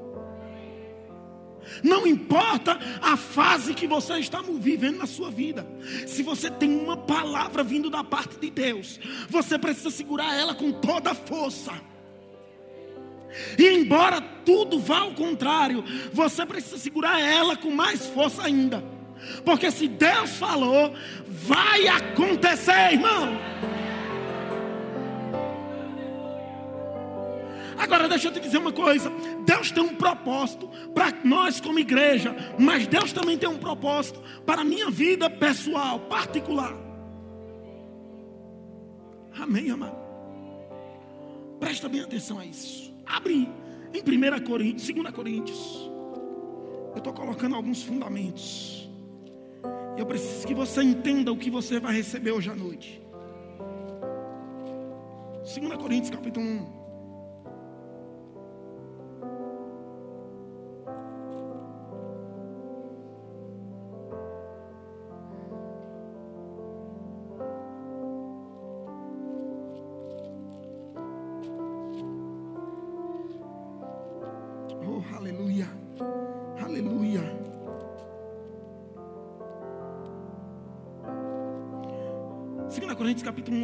Não 1.83 2.07
importa 2.07 2.79
a 3.01 3.15
fase 3.17 3.73
que 3.73 3.87
você 3.87 4.17
está 4.19 4.41
vivendo 4.41 4.97
na 4.97 5.05
sua 5.05 5.29
vida. 5.29 5.67
Se 6.05 6.23
você 6.23 6.49
tem 6.49 6.75
uma 6.77 6.97
palavra 6.97 7.63
vindo 7.63 7.89
da 7.89 8.03
parte 8.03 8.37
de 8.37 8.49
Deus, 8.49 8.99
você 9.29 9.57
precisa 9.57 9.89
segurar 9.89 10.35
ela 10.35 10.55
com 10.55 10.71
toda 10.71 11.11
a 11.11 11.15
força. 11.15 11.73
E 13.57 13.67
embora 13.67 14.21
tudo 14.21 14.79
vá 14.79 14.99
ao 14.99 15.11
contrário, 15.11 15.83
você 16.13 16.45
precisa 16.45 16.77
segurar 16.77 17.19
ela 17.19 17.55
com 17.55 17.71
mais 17.71 18.07
força 18.07 18.43
ainda. 18.43 18.83
Porque 19.43 19.69
se 19.71 19.87
Deus 19.87 20.31
falou, 20.31 20.93
vai 21.27 21.87
acontecer, 21.87 22.93
irmão. 22.93 23.37
Agora 27.77 28.09
deixa 28.09 28.27
eu 28.27 28.33
te 28.33 28.39
dizer 28.39 28.57
uma 28.57 28.71
coisa: 28.71 29.11
Deus 29.45 29.71
tem 29.71 29.83
um 29.83 29.95
propósito 29.95 30.67
para 30.93 31.13
nós 31.23 31.61
como 31.61 31.79
igreja, 31.79 32.35
mas 32.57 32.87
Deus 32.87 33.13
também 33.13 33.37
tem 33.37 33.47
um 33.47 33.57
propósito 33.57 34.21
para 34.45 34.61
a 34.61 34.65
minha 34.65 34.89
vida 34.89 35.29
pessoal, 35.29 35.99
particular. 36.01 36.75
Amém, 39.39 39.69
amado? 39.69 39.95
Presta 41.59 41.87
bem 41.87 42.01
atenção 42.01 42.39
a 42.39 42.45
isso. 42.45 42.93
Abre 43.05 43.47
em 43.93 43.99
1 43.99 44.43
Coríntios, 44.43 44.89
2 44.89 45.11
Coríntios. 45.11 45.91
Eu 46.91 46.97
estou 46.97 47.13
colocando 47.13 47.55
alguns 47.55 47.83
fundamentos. 47.83 48.89
Eu 49.95 50.05
preciso 50.05 50.45
que 50.47 50.53
você 50.53 50.81
entenda 50.81 51.31
o 51.31 51.37
que 51.37 51.49
você 51.49 51.79
vai 51.79 51.93
receber 51.93 52.31
hoje 52.31 52.49
à 52.49 52.55
noite. 52.55 53.01
2 55.43 55.75
Coríntios 55.77 56.09
capítulo 56.09 56.45
1. 56.45 56.76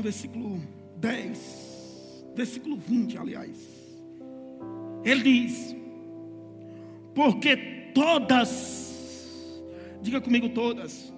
Versículo 0.04 0.62
10, 0.98 2.26
versículo 2.36 2.76
20, 2.76 3.18
aliás. 3.18 3.58
Ele 5.04 5.24
diz: 5.24 5.76
Porque 7.16 7.56
todas, 7.94 9.64
diga 10.02 10.20
comigo 10.20 10.50
todas, 10.50 11.14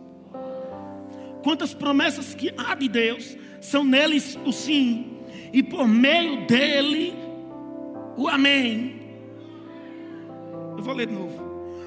quantas 1.44 1.74
promessas 1.74 2.36
que 2.36 2.54
há 2.56 2.76
de 2.76 2.88
Deus, 2.88 3.36
são 3.60 3.84
neles 3.84 4.38
o 4.46 4.52
sim, 4.52 5.18
e 5.52 5.64
por 5.64 5.88
meio 5.88 6.46
dele 6.46 7.14
o 8.16 8.28
amém. 8.28 9.02
Eu 10.78 10.84
vou 10.84 10.94
ler 10.94 11.08
de 11.08 11.14
novo. 11.14 11.44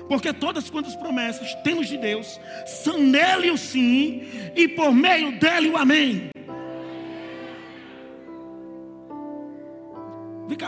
Porque 0.08 0.32
todas 0.32 0.70
quantas 0.70 0.96
promessas 0.96 1.54
temos 1.56 1.86
de 1.86 1.98
Deus 1.98 2.40
são 2.64 2.98
nele 2.98 3.50
o 3.50 3.58
sim 3.58 4.22
e 4.56 4.66
por 4.66 4.90
meio 4.90 5.38
dele 5.38 5.68
o 5.68 5.76
amém. 5.76 6.30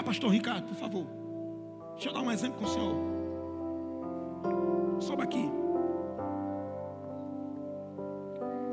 Pastor 0.03 0.31
Ricardo, 0.31 0.67
por 0.69 0.77
favor. 0.77 1.07
Deixa 1.95 2.09
eu 2.09 2.13
dar 2.13 2.21
um 2.21 2.31
exemplo 2.31 2.59
com 2.59 2.65
o 2.65 2.69
senhor. 2.69 2.97
Sobe 5.01 5.23
aqui. 5.23 5.51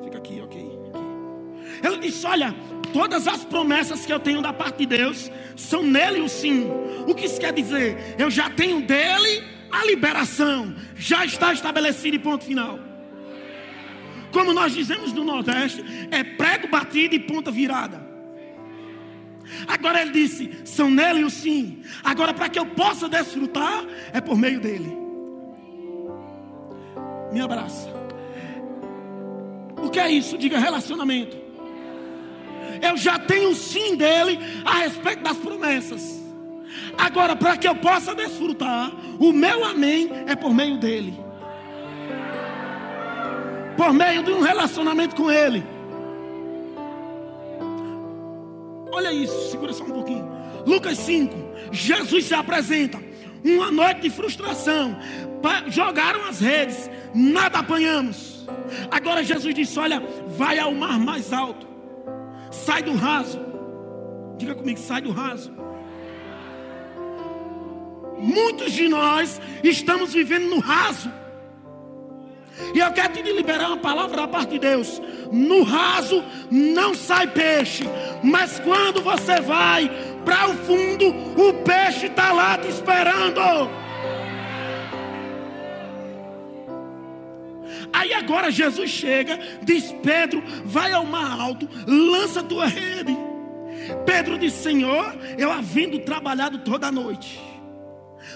Fica 0.04 0.18
aqui, 0.18 0.42
ok. 0.42 0.80
Aqui. 0.90 1.88
Ele 1.88 1.98
disse: 1.98 2.26
Olha, 2.26 2.56
todas 2.94 3.28
as 3.28 3.44
promessas 3.44 4.06
que 4.06 4.14
eu 4.14 4.20
tenho 4.20 4.42
da 4.42 4.54
parte 4.54 4.80
de 4.80 4.86
Deus 4.86 5.32
são 5.56 5.84
nele 5.84 6.22
o 6.22 6.30
sim. 6.30 6.70
O 7.08 7.14
que 7.14 7.26
isso 7.26 7.40
quer 7.40 7.54
dizer? 7.54 8.16
Eu 8.18 8.30
já 8.30 8.50
tenho 8.50 8.82
dele 8.82 9.44
a 9.72 9.86
liberação. 9.86 10.76
Já 10.96 11.26
está 11.26 11.54
estabelecido 11.54 12.16
e 12.16 12.20
ponto 12.20 12.44
final. 12.44 12.80
Como 14.32 14.54
nós 14.54 14.74
dizemos 14.74 15.14
no 15.14 15.24
Nordeste, 15.24 15.84
é 16.12 16.24
prego 16.24 16.68
batido 16.68 17.16
e 17.16 17.20
ponta 17.20 17.52
virada. 17.52 18.07
Agora 19.68 20.02
ele 20.02 20.12
disse: 20.12 20.52
são 20.66 20.90
nele 20.90 21.24
o 21.24 21.30
sim. 21.30 21.82
Agora, 22.04 22.34
para 22.34 22.50
que 22.50 22.60
eu 22.60 22.66
possa 22.66 23.08
desfrutar, 23.08 23.84
é 24.14 24.22
por 24.22 24.38
meio 24.38 24.60
dele. 24.60 24.98
Me 27.32 27.42
abraça. 27.42 27.90
O 29.82 29.90
que 29.90 30.00
é 30.00 30.10
isso? 30.10 30.38
Diga 30.38 30.60
relacionamento. 30.60 31.38
Eu 32.82 32.98
já 32.98 33.18
tenho 33.18 33.52
o 33.52 33.56
sim 33.56 33.96
dele 33.96 34.40
a 34.66 34.80
respeito 34.80 35.24
das 35.24 35.38
promessas. 35.38 36.18
Agora, 36.98 37.36
para 37.36 37.58
que 37.58 37.68
eu 37.68 37.76
possa 37.76 38.14
desfrutar, 38.14 38.92
o 39.20 39.32
meu 39.32 39.64
amém 39.64 40.10
é 40.28 40.36
por 40.36 40.54
meio 40.54 40.78
dele. 40.78 41.18
Por 43.76 43.94
meio 43.94 44.24
de 44.24 44.32
um 44.32 44.42
relacionamento 44.42 45.16
com 45.16 45.30
ele. 45.30 45.64
Olha 48.98 49.14
isso, 49.14 49.52
segura 49.52 49.72
só 49.72 49.84
um 49.84 49.92
pouquinho. 49.92 50.28
Lucas 50.66 50.98
5, 50.98 51.32
Jesus 51.72 52.26
se 52.26 52.34
apresenta. 52.34 53.00
Uma 53.46 53.72
noite 53.72 54.02
de 54.02 54.10
frustração. 54.10 54.98
Jogaram 55.68 56.26
as 56.26 56.40
redes, 56.40 56.90
nada 57.14 57.60
apanhamos. 57.60 58.48
Agora 58.90 59.24
Jesus 59.24 59.54
disse: 59.54 59.78
Olha, 59.78 60.02
vai 60.30 60.58
ao 60.58 60.74
mar 60.74 60.98
mais 60.98 61.32
alto. 61.32 61.68
Sai 62.50 62.82
do 62.82 62.96
raso. 62.96 63.40
Diga 64.36 64.56
comigo, 64.56 64.80
sai 64.80 65.04
do 65.04 65.12
raso. 65.12 65.54
Muitos 68.18 68.72
de 68.72 68.90
nós 68.90 69.40
estamos 69.64 70.12
vivendo 70.12 70.50
no 70.50 70.58
raso. 70.58 71.12
E 72.74 72.80
eu 72.80 72.92
quero 72.92 73.14
te 73.14 73.22
liberar 73.22 73.68
uma 73.68 73.78
palavra 73.78 74.18
da 74.18 74.28
parte 74.28 74.52
de 74.52 74.60
Deus. 74.60 75.02
No 75.32 75.64
raso 75.64 76.24
não 76.50 76.94
sai 76.94 77.28
peixe, 77.28 77.84
mas 78.24 78.60
quando 78.60 79.02
você 79.02 79.40
vai 79.42 79.90
para 80.26 80.50
o 80.50 80.54
fundo, 80.56 81.08
o 81.08 81.54
peixe 81.64 82.08
está 82.08 82.32
lá 82.34 82.58
te 82.58 82.68
esperando. 82.68 83.42
Aí 87.94 88.14
agora 88.14 88.52
Jesus 88.52 88.90
chega, 88.90 89.40
diz: 89.62 89.94
Pedro, 90.04 90.44
vai 90.66 90.92
ao 90.92 91.06
mar 91.06 91.40
alto, 91.40 91.68
lança 91.88 92.44
tua 92.44 92.66
rede. 92.66 93.16
Pedro 94.06 94.38
disse: 94.38 94.64
Senhor, 94.64 95.16
eu 95.38 95.52
havendo 95.52 96.00
trabalhado 96.00 96.60
toda 96.60 96.88
a 96.88 96.92
noite, 96.92 97.40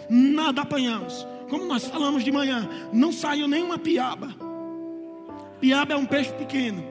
nada 0.10 0.62
apanhamos 0.62 1.28
como 1.52 1.66
nós 1.66 1.86
falamos 1.86 2.24
de 2.24 2.32
manhã, 2.32 2.70
não 2.94 3.12
saiu 3.12 3.46
nenhuma 3.46 3.78
piaba. 3.78 4.34
Piaba 5.60 5.94
é 5.94 5.98
um 5.98 6.06
peixe 6.06 6.32
pequeno. 6.32 6.82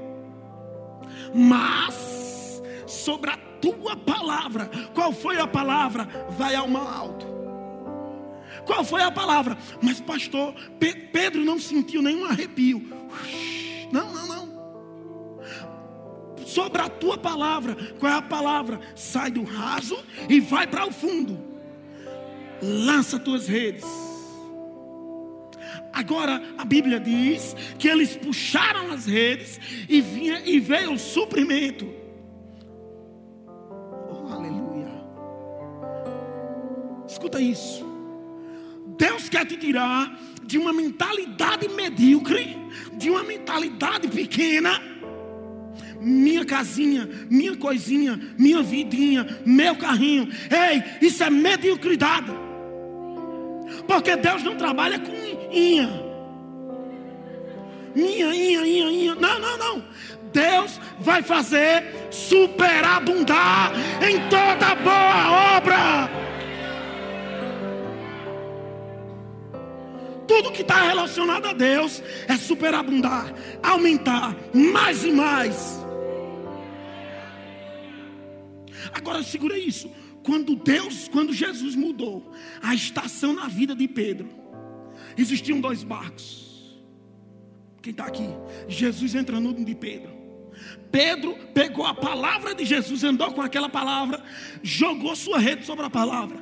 Mas 1.34 2.60
sobre 2.86 3.30
a 3.30 3.38
tua 3.58 3.96
palavra, 3.96 4.70
qual 4.92 5.12
foi 5.12 5.38
a 5.38 5.46
palavra? 5.46 6.06
Vai 6.36 6.54
ao 6.54 6.68
mal 6.68 6.86
alto. 6.86 7.26
Qual 8.66 8.84
foi 8.84 9.00
a 9.00 9.10
palavra? 9.10 9.56
Mas 9.80 9.98
pastor, 9.98 10.54
Pedro 11.10 11.42
não 11.42 11.58
sentiu 11.58 12.02
nenhum 12.02 12.26
arrepio. 12.26 12.86
Não, 13.90 14.12
não, 14.12 14.26
não. 14.28 14.50
Sobre 16.44 16.82
a 16.82 16.88
tua 16.90 17.16
palavra, 17.16 17.74
qual 17.98 18.12
é 18.12 18.16
a 18.16 18.20
palavra? 18.20 18.78
Sai 18.94 19.30
do 19.30 19.42
raso 19.42 19.96
e 20.28 20.38
vai 20.38 20.66
para 20.66 20.86
o 20.86 20.92
fundo. 20.92 21.48
Lança 22.60 23.18
tuas 23.18 23.48
redes 23.48 24.09
Agora 25.92 26.42
a 26.56 26.64
Bíblia 26.64 27.00
diz 27.00 27.54
que 27.78 27.88
eles 27.88 28.16
puxaram 28.16 28.92
as 28.92 29.06
redes 29.06 29.60
e, 29.88 30.00
vinha, 30.00 30.42
e 30.44 30.60
veio 30.60 30.92
o 30.92 30.98
suprimento. 30.98 31.92
Oh, 34.08 34.32
aleluia. 34.32 34.88
Escuta 37.08 37.40
isso. 37.40 37.84
Deus 38.96 39.28
quer 39.28 39.46
te 39.46 39.56
tirar 39.56 40.18
de 40.44 40.58
uma 40.58 40.72
mentalidade 40.72 41.68
medíocre, 41.68 42.56
de 42.94 43.10
uma 43.10 43.22
mentalidade 43.22 44.08
pequena. 44.08 44.80
Minha 46.00 46.44
casinha, 46.44 47.08
minha 47.28 47.56
coisinha, 47.56 48.18
minha 48.38 48.62
vidinha, 48.62 49.26
meu 49.44 49.76
carrinho. 49.76 50.28
Ei, 50.50 51.06
isso 51.06 51.22
é 51.22 51.30
mediocridade. 51.30 52.49
Porque 53.86 54.16
Deus 54.16 54.42
não 54.42 54.56
trabalha 54.56 54.98
com 54.98 55.12
inha. 55.50 56.10
Inha, 57.94 58.34
inha, 58.34 58.66
inha, 58.66 58.90
inha. 58.90 59.14
Não, 59.14 59.38
não, 59.38 59.58
não. 59.58 59.84
Deus 60.32 60.80
vai 61.00 61.22
fazer 61.22 61.84
superabundar 62.10 63.72
em 64.00 64.20
toda 64.28 64.74
boa 64.76 65.56
obra. 65.56 66.10
Tudo 70.26 70.52
que 70.52 70.62
está 70.62 70.82
relacionado 70.82 71.46
a 71.46 71.52
Deus 71.52 72.00
é 72.28 72.36
superabundar, 72.36 73.34
aumentar 73.62 74.36
mais 74.54 75.04
e 75.04 75.10
mais. 75.10 75.80
Agora 78.92 79.22
segura 79.24 79.58
isso. 79.58 79.90
Quando 80.24 80.54
Deus, 80.54 81.08
quando 81.08 81.32
Jesus 81.32 81.74
mudou 81.74 82.32
a 82.62 82.74
estação 82.74 83.32
na 83.32 83.48
vida 83.48 83.74
de 83.74 83.88
Pedro, 83.88 84.28
existiam 85.16 85.60
dois 85.60 85.82
barcos. 85.82 86.80
Quem 87.82 87.92
está 87.92 88.04
aqui? 88.04 88.28
Jesus 88.68 89.14
entra 89.14 89.40
no 89.40 89.52
de 89.54 89.74
Pedro. 89.74 90.10
Pedro 90.92 91.36
pegou 91.54 91.86
a 91.86 91.94
palavra 91.94 92.54
de 92.54 92.64
Jesus, 92.64 93.02
andou 93.04 93.32
com 93.32 93.40
aquela 93.40 93.68
palavra, 93.68 94.22
jogou 94.62 95.16
sua 95.16 95.38
rede 95.38 95.64
sobre 95.64 95.86
a 95.86 95.90
palavra. 95.90 96.38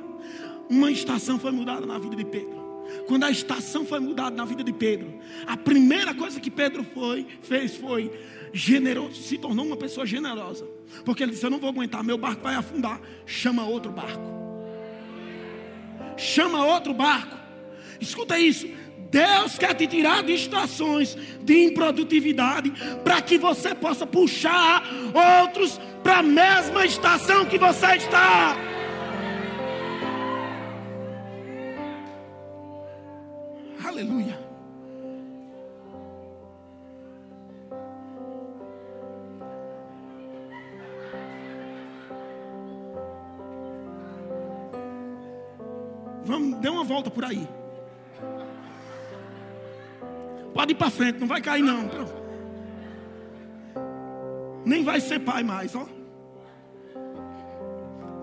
Uma 0.69 0.91
estação 0.91 1.39
foi 1.39 1.51
mudada 1.51 1.85
na 1.85 1.97
vida 1.97 2.15
de 2.15 2.25
Pedro. 2.25 2.59
Quando 3.07 3.23
a 3.23 3.31
estação 3.31 3.85
foi 3.85 3.99
mudada 3.99 4.35
na 4.35 4.45
vida 4.45 4.63
de 4.63 4.73
Pedro, 4.73 5.19
a 5.47 5.55
primeira 5.55 6.13
coisa 6.13 6.39
que 6.39 6.51
Pedro 6.51 6.83
foi, 6.83 7.25
fez 7.41 7.75
foi 7.75 8.11
generoso, 8.51 9.21
se 9.21 9.37
tornou 9.37 9.65
uma 9.65 9.77
pessoa 9.77 10.05
generosa. 10.05 10.67
Porque 11.05 11.23
ele 11.23 11.31
disse: 11.31 11.45
Eu 11.45 11.49
não 11.49 11.59
vou 11.59 11.69
aguentar, 11.69 12.03
meu 12.03 12.17
barco 12.17 12.43
vai 12.43 12.55
afundar. 12.55 12.99
Chama 13.25 13.65
outro 13.65 13.91
barco. 13.91 14.39
Chama 16.17 16.65
outro 16.65 16.93
barco. 16.93 17.37
Escuta 17.99 18.37
isso. 18.37 18.67
Deus 19.09 19.57
quer 19.57 19.73
te 19.73 19.87
tirar 19.87 20.23
de 20.23 20.33
estações 20.33 21.17
de 21.41 21.65
improdutividade 21.65 22.71
para 23.03 23.21
que 23.21 23.37
você 23.37 23.73
possa 23.73 24.05
puxar 24.05 24.83
outros 25.43 25.79
para 26.03 26.19
a 26.19 26.23
mesma 26.23 26.85
estação 26.85 27.45
que 27.45 27.57
você 27.57 27.95
está. 27.95 28.55
Aleluia. 33.83 34.48
Volta 46.89 47.11
por 47.11 47.23
aí. 47.23 47.47
Pode 50.53 50.71
ir 50.71 50.75
para 50.75 50.89
frente, 50.89 51.19
não 51.19 51.27
vai 51.27 51.39
cair 51.39 51.61
não. 51.61 51.87
Nem 54.65 54.83
vai 54.83 54.99
ser 54.99 55.19
pai 55.19 55.43
mais, 55.43 55.75
ó. 55.75 55.85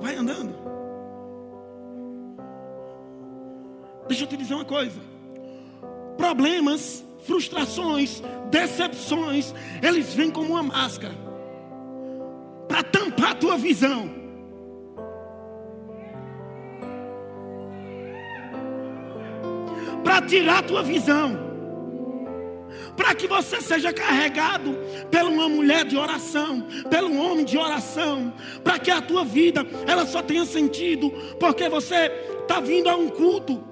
Vai 0.00 0.16
andando. 0.16 0.54
Deixa 4.08 4.24
eu 4.24 4.28
te 4.28 4.36
dizer 4.36 4.54
uma 4.54 4.64
coisa. 4.64 5.00
Problemas, 6.16 7.04
frustrações, 7.24 8.20
decepções, 8.50 9.54
eles 9.80 10.12
vêm 10.12 10.30
como 10.30 10.50
uma 10.50 10.62
máscara 10.62 11.14
para 12.66 12.82
tampar 12.82 13.30
a 13.30 13.34
tua 13.34 13.56
visão. 13.56 14.25
Para 20.16 20.26
tirar 20.26 20.58
a 20.60 20.62
tua 20.62 20.82
visão 20.82 21.44
para 22.96 23.14
que 23.14 23.26
você 23.26 23.60
seja 23.60 23.92
carregado 23.92 24.74
por 25.10 25.24
uma 25.24 25.46
mulher 25.46 25.84
de 25.84 25.98
oração, 25.98 26.66
pelo 26.88 27.10
um 27.10 27.18
homem 27.20 27.44
de 27.44 27.58
oração, 27.58 28.32
para 28.64 28.78
que 28.78 28.90
a 28.90 29.02
tua 29.02 29.22
vida 29.22 29.60
ela 29.86 30.06
só 30.06 30.22
tenha 30.22 30.46
sentido 30.46 31.10
porque 31.38 31.68
você 31.68 32.10
está 32.40 32.58
vindo 32.58 32.88
a 32.88 32.96
um 32.96 33.10
culto. 33.10 33.62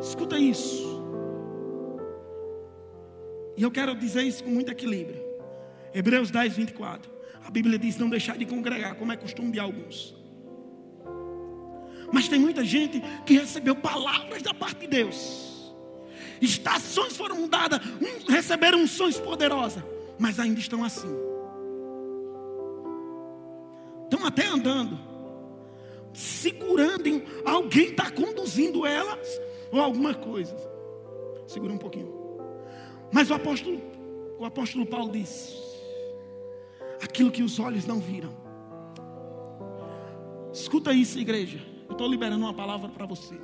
Escuta 0.00 0.36
isso. 0.36 1.00
E 3.56 3.62
eu 3.62 3.70
quero 3.70 3.94
dizer 3.94 4.24
isso 4.24 4.42
com 4.42 4.50
muito 4.50 4.72
equilíbrio. 4.72 5.22
Hebreus 5.94 6.32
10, 6.32 6.56
24. 6.56 7.08
A 7.44 7.50
Bíblia 7.52 7.78
diz: 7.78 7.96
não 7.96 8.10
deixar 8.10 8.36
de 8.36 8.46
congregar, 8.46 8.96
como 8.96 9.12
é 9.12 9.16
costume 9.16 9.52
de 9.52 9.60
alguns. 9.60 10.19
Mas 12.12 12.28
tem 12.28 12.38
muita 12.38 12.64
gente 12.64 13.02
que 13.24 13.34
recebeu 13.34 13.74
palavras 13.76 14.42
da 14.42 14.52
parte 14.52 14.80
de 14.80 14.86
Deus 14.88 15.50
estações 16.40 17.16
foram 17.16 17.36
mudadas, 17.36 17.80
receberam 18.28 18.80
unções 18.80 19.18
poderosas, 19.18 19.82
mas 20.18 20.40
ainda 20.40 20.58
estão 20.58 20.82
assim. 20.82 21.08
Estão 24.04 24.26
até 24.26 24.46
andando, 24.46 24.98
segurando 26.12 27.06
em 27.06 27.22
alguém 27.44 27.90
está 27.90 28.10
conduzindo 28.10 28.86
elas 28.86 29.40
ou 29.70 29.80
alguma 29.80 30.14
coisa. 30.14 30.56
Segura 31.46 31.72
um 31.72 31.78
pouquinho. 31.78 32.18
Mas 33.12 33.30
o 33.30 33.34
apóstolo, 33.34 33.80
o 34.38 34.44
apóstolo 34.44 34.86
Paulo 34.86 35.12
diz: 35.12 35.56
aquilo 37.02 37.30
que 37.30 37.42
os 37.42 37.58
olhos 37.58 37.86
não 37.86 38.00
viram. 38.00 38.34
Escuta 40.52 40.92
isso, 40.92 41.18
igreja. 41.18 41.69
Eu 41.90 41.92
estou 41.92 42.08
liberando 42.08 42.44
uma 42.46 42.54
palavra 42.54 42.88
para 42.88 43.04
você 43.04 43.36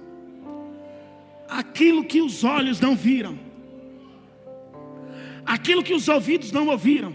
aquilo 1.48 2.04
que 2.04 2.20
os 2.20 2.44
olhos 2.44 2.80
não 2.80 2.96
viram, 2.96 3.38
aquilo 5.44 5.82
que 5.82 5.94
os 5.94 6.08
ouvidos 6.08 6.52
não 6.52 6.68
ouviram, 6.68 7.14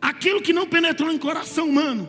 aquilo 0.00 0.40
que 0.40 0.52
não 0.52 0.66
penetrou 0.66 1.10
em 1.10 1.18
coração 1.18 1.68
humano, 1.68 2.08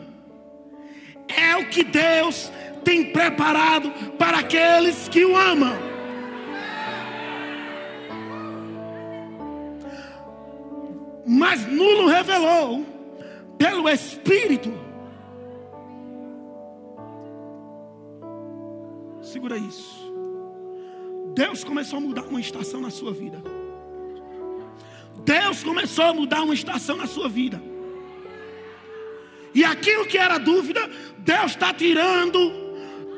é 1.28 1.56
o 1.56 1.68
que 1.68 1.82
Deus 1.82 2.50
tem 2.84 3.12
preparado 3.12 3.90
para 4.18 4.38
aqueles 4.38 5.08
que 5.08 5.24
o 5.24 5.36
amam. 5.36 5.74
Mas 11.26 11.66
Nulo 11.66 12.06
revelou 12.06 12.84
pelo 13.56 13.88
Espírito. 13.88 14.83
Segura 19.34 19.58
isso. 19.58 20.14
Deus 21.34 21.64
começou 21.64 21.96
a 21.96 22.00
mudar 22.00 22.22
uma 22.22 22.38
estação 22.38 22.80
na 22.80 22.88
sua 22.88 23.12
vida. 23.12 23.42
Deus 25.24 25.60
começou 25.60 26.04
a 26.04 26.14
mudar 26.14 26.42
uma 26.44 26.54
estação 26.54 26.96
na 26.96 27.08
sua 27.08 27.28
vida. 27.28 27.60
E 29.52 29.64
aquilo 29.64 30.06
que 30.06 30.16
era 30.16 30.38
dúvida, 30.38 30.88
Deus 31.18 31.50
está 31.50 31.74
tirando 31.74 32.38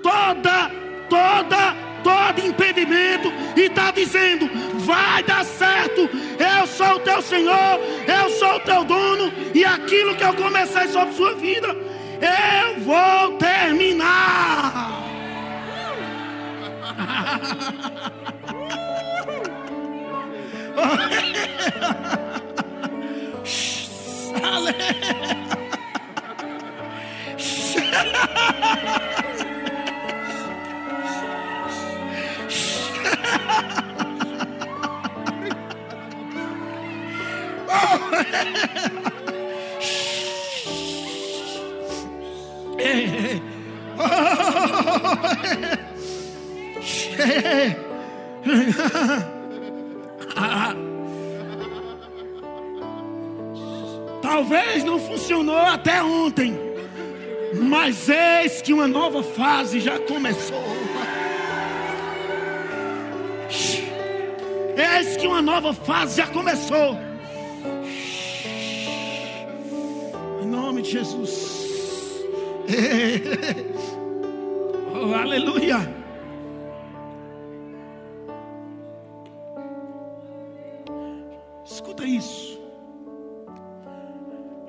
toda, 0.02 0.70
toda, 1.10 1.76
todo 2.02 2.46
impedimento 2.46 3.28
e 3.54 3.66
está 3.66 3.90
dizendo: 3.90 4.48
vai 4.86 5.22
dar 5.22 5.44
certo. 5.44 6.00
Eu 6.00 6.66
sou 6.66 6.96
o 6.96 7.00
teu 7.00 7.20
Senhor, 7.20 7.78
eu 8.08 8.30
sou 8.30 8.56
o 8.56 8.60
teu 8.60 8.84
dono, 8.84 9.30
e 9.54 9.66
aquilo 9.66 10.16
que 10.16 10.24
eu 10.24 10.32
comecei 10.32 10.88
sobre 10.88 11.14
sua 11.14 11.34
vida, 11.34 11.68
eu 11.68 12.80
vou 12.80 13.36
terminar. 13.36 15.05
oh. 16.98 17.46
Talvez 54.22 54.84
não 54.84 54.98
funcionou 54.98 55.56
até 55.56 56.02
ontem, 56.02 56.58
mas 57.54 58.08
eis 58.08 58.62
que 58.62 58.72
uma 58.72 58.86
nova 58.86 59.22
fase 59.22 59.80
já 59.80 59.98
começou. 59.98 60.62
Eis 64.76 65.16
que 65.16 65.26
uma 65.26 65.40
nova 65.40 65.72
fase 65.72 66.18
já 66.18 66.26
começou. 66.26 66.98
Em 70.42 70.46
nome 70.46 70.82
de 70.82 70.90
Jesus. 70.90 71.56
Oh, 74.98 75.12
aleluia. 75.12 75.95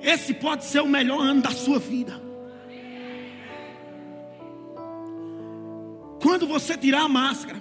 Esse 0.08 0.32
pode 0.32 0.64
ser 0.64 0.80
o 0.80 0.88
melhor 0.88 1.20
ano 1.20 1.42
da 1.42 1.50
sua 1.50 1.78
vida. 1.78 2.18
Quando 6.22 6.46
você 6.46 6.78
tirar 6.78 7.02
a 7.02 7.08
máscara, 7.08 7.60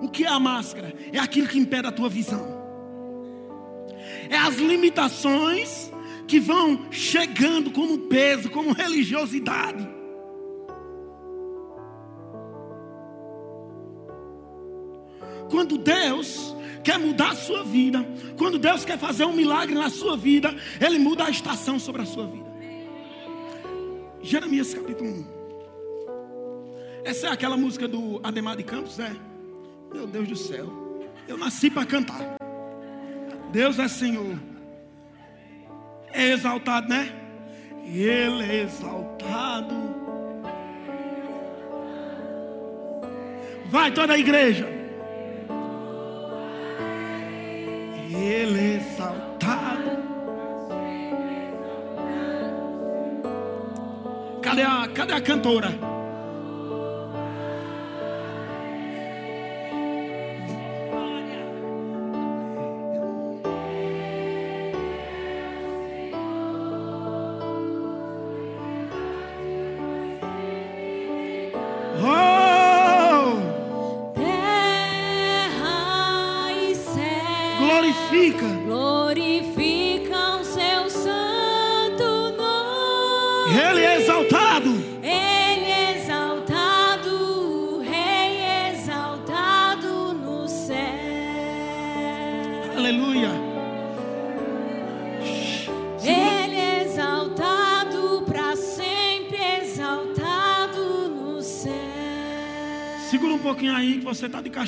o 0.00 0.08
que 0.08 0.24
é 0.24 0.28
a 0.28 0.40
máscara? 0.40 0.94
É 1.12 1.18
aquilo 1.18 1.46
que 1.46 1.58
impede 1.58 1.86
a 1.86 1.92
tua 1.92 2.08
visão. 2.08 2.42
É 4.30 4.38
as 4.38 4.56
limitações 4.56 5.92
que 6.26 6.40
vão 6.40 6.90
chegando 6.90 7.70
como 7.70 7.98
peso, 8.08 8.48
como 8.48 8.72
religiosidade. 8.72 9.86
Quando 15.50 15.76
Deus 15.76 16.56
quer 16.82 16.98
mudar 16.98 17.30
a 17.30 17.34
sua 17.36 17.62
vida, 17.62 18.04
quando 18.36 18.58
Deus 18.58 18.84
quer 18.84 18.98
fazer 18.98 19.24
um 19.24 19.32
milagre 19.32 19.74
na 19.74 19.90
sua 19.90 20.16
vida, 20.16 20.54
Ele 20.80 20.98
muda 20.98 21.24
a 21.24 21.30
estação 21.30 21.78
sobre 21.78 22.02
a 22.02 22.06
sua 22.06 22.26
vida. 22.26 22.52
Jeremias 24.20 24.72
capítulo 24.72 25.10
1. 25.10 25.42
Essa 27.04 27.28
é 27.28 27.30
aquela 27.30 27.56
música 27.56 27.88
do 27.88 28.20
Ademar 28.22 28.56
de 28.56 28.62
Campos, 28.62 28.98
é? 28.98 29.12
Meu 29.92 30.06
Deus 30.06 30.28
do 30.28 30.36
céu. 30.36 30.66
Eu 31.26 31.36
nasci 31.36 31.70
para 31.70 31.84
cantar. 31.84 32.36
Deus 33.50 33.78
é 33.78 33.88
Senhor. 33.88 34.38
É 36.12 36.30
exaltado, 36.30 36.88
né? 36.88 37.12
Ele 37.84 38.44
é 38.44 38.62
exaltado. 38.62 39.74
Vai 43.66 43.90
toda 43.90 44.12
a 44.12 44.18
igreja. 44.18 44.81
Ele 48.14 48.60
é 48.60 48.76
exaltado. 48.76 50.02
Cadê 54.42 54.62
a, 54.62 54.88
cadê 54.88 55.14
a 55.14 55.20
cantora? 55.20 55.68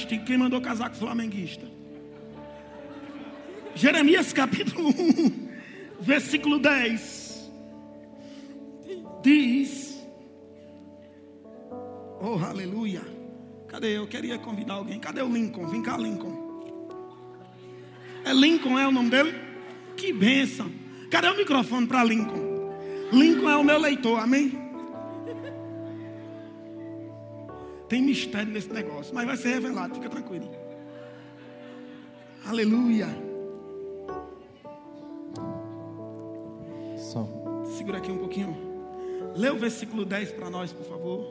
Castigo. 0.05 0.25
Quem 0.25 0.37
mandou 0.37 0.61
casaco 0.61 0.95
flamenguista? 0.97 1.67
Jeremias 3.75 4.33
capítulo 4.33 4.91
1, 4.91 5.49
versículo 6.01 6.59
10. 6.59 7.51
Diz: 9.23 10.07
Oh, 12.21 12.39
aleluia. 12.45 13.03
Cadê? 13.67 13.99
Eu 13.99 14.07
queria 14.07 14.39
convidar 14.39 14.75
alguém. 14.75 15.01
Cadê 15.01 15.23
o 15.23 15.29
Lincoln? 15.29 15.67
Vem 15.67 15.83
cá, 15.83 15.97
Lincoln. 15.97 16.45
É 18.25 18.33
Lincoln, 18.33 18.79
é 18.79 18.87
o 18.87 18.93
nome 18.93 19.11
dele? 19.11 19.35
Que 19.97 20.13
bênção. 20.13 20.71
Cadê 21.11 21.29
o 21.29 21.37
microfone 21.37 21.87
para 21.87 22.05
Lincoln? 22.05 22.73
Lincoln 23.13 23.51
é 23.51 23.57
o 23.57 23.65
meu 23.65 23.79
leitor, 23.79 24.21
amém? 24.21 24.64
Tem 27.89 28.01
mistério 28.03 28.51
nesse 28.53 28.73
negócio, 28.73 29.15
mas 29.15 29.27
vai 29.27 29.37
ser 29.37 29.55
revelado, 29.55 29.95
fica 29.95 30.09
tranquilo. 30.09 30.51
Aleluia. 32.47 33.09
Só. 36.97 37.27
Segura 37.77 37.99
aqui 37.99 38.11
um 38.11 38.19
pouquinho. 38.19 38.57
Lê 39.35 39.51
o 39.51 39.59
versículo 39.59 40.05
10 40.05 40.33
para 40.33 40.49
nós, 40.49 40.73
por 40.73 40.85
favor. 40.85 41.27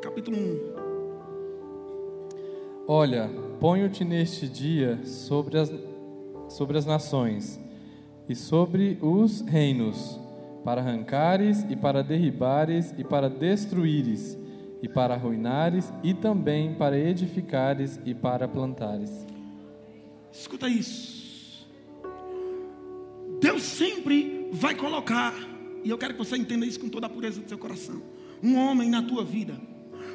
Capítulo 0.00 0.36
1. 0.36 0.72
Olha, 2.86 3.30
ponho-te 3.60 4.04
neste 4.04 4.48
dia 4.48 5.00
sobre 5.04 5.58
as, 5.58 5.72
sobre 6.48 6.78
as 6.78 6.84
nações 6.84 7.60
e 8.28 8.34
sobre 8.34 8.98
os 9.00 9.40
reinos, 9.42 10.20
para 10.64 10.80
arrancares 10.80 11.64
e 11.68 11.76
para 11.76 12.02
derribares 12.02 12.94
e 12.98 13.04
para 13.04 13.28
destruíres 13.30 14.36
e 14.82 14.88
para 14.88 15.14
arruinares, 15.14 15.92
e 16.02 16.12
também 16.12 16.74
para 16.74 16.98
edificares 16.98 18.00
e 18.04 18.12
para 18.12 18.48
plantares. 18.48 19.24
Escuta 20.32 20.68
isso. 20.68 21.68
Deus 23.40 23.62
sempre 23.62 24.48
vai 24.52 24.74
colocar, 24.74 25.32
e 25.84 25.88
eu 25.88 25.96
quero 25.96 26.14
que 26.14 26.18
você 26.18 26.36
entenda 26.36 26.66
isso 26.66 26.80
com 26.80 26.88
toda 26.88 27.06
a 27.06 27.10
pureza 27.10 27.40
do 27.40 27.48
seu 27.48 27.58
coração, 27.58 28.02
um 28.42 28.56
homem 28.56 28.90
na 28.90 29.02
tua 29.02 29.24
vida. 29.24 29.54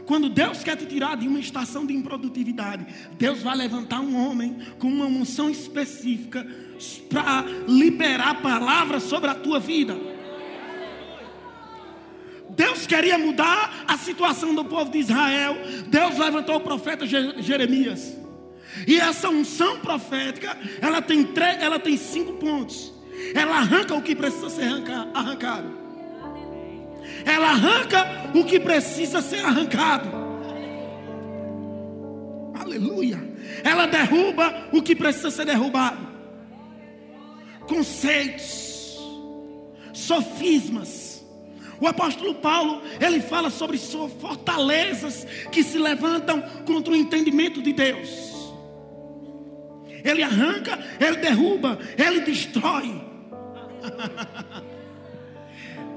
Quando 0.06 0.30
Deus 0.30 0.64
quer 0.64 0.78
te 0.78 0.86
tirar 0.86 1.18
de 1.18 1.28
uma 1.28 1.40
estação 1.40 1.86
de 1.86 1.94
improdutividade, 1.94 2.86
Deus 3.18 3.42
vai 3.44 3.56
levantar 3.56 4.00
um 4.00 4.16
homem 4.16 4.58
com 4.80 4.88
uma 4.88 5.06
unção 5.06 5.50
específica 5.50 6.48
para 7.10 7.44
liberar 7.68 8.42
palavras 8.42 9.04
sobre 9.04 9.30
a 9.30 9.36
tua 9.36 9.60
vida. 9.60 10.17
Deus 12.58 12.88
queria 12.88 13.20
mudar 13.20 13.86
a 13.88 14.00
situação 14.00 14.56
do 14.56 14.66
povo 14.66 14.90
de 14.90 14.98
Israel. 14.98 15.56
Deus 15.88 16.18
levantou 16.18 16.56
o 16.56 16.60
profeta 16.60 17.06
Jeremias. 17.06 18.18
E 18.88 19.00
essa 19.00 19.30
unção 19.30 19.80
profética, 19.80 20.58
ela 20.82 21.00
tem, 21.00 21.24
três, 21.24 21.62
ela 21.62 21.78
tem 21.78 21.96
cinco 21.96 22.34
pontos. 22.34 22.92
Ela 23.36 23.58
arranca 23.58 23.94
o 23.94 24.02
que 24.02 24.16
precisa 24.16 24.50
ser 24.50 24.64
arrancado. 25.14 25.72
Ela 27.24 27.52
arranca 27.52 28.32
o 28.34 28.44
que 28.44 28.60
precisa 28.60 29.22
ser 29.22 29.46
arrancado. 29.46 30.10
Aleluia. 32.60 33.20
Ela 33.64 33.86
derruba 33.86 34.68
o 34.74 34.82
que 34.82 34.96
precisa 34.96 35.30
ser 35.30 35.46
derrubado. 35.46 36.08
Conceitos, 37.68 38.98
sofismas, 39.94 41.17
o 41.80 41.88
apóstolo 41.88 42.36
Paulo, 42.36 42.82
ele 43.00 43.20
fala 43.22 43.50
sobre 43.50 43.78
fortalezas 43.78 45.26
que 45.52 45.64
se 45.64 45.78
levantam 45.78 46.42
contra 46.66 46.94
o 46.94 46.96
entendimento 46.96 47.62
de 47.62 47.74
Deus. 47.74 48.38
Ele 50.04 50.24
arranca, 50.24 50.80
ele 51.00 51.18
derruba, 51.18 51.78
ele 51.98 52.22
destrói. 52.22 53.02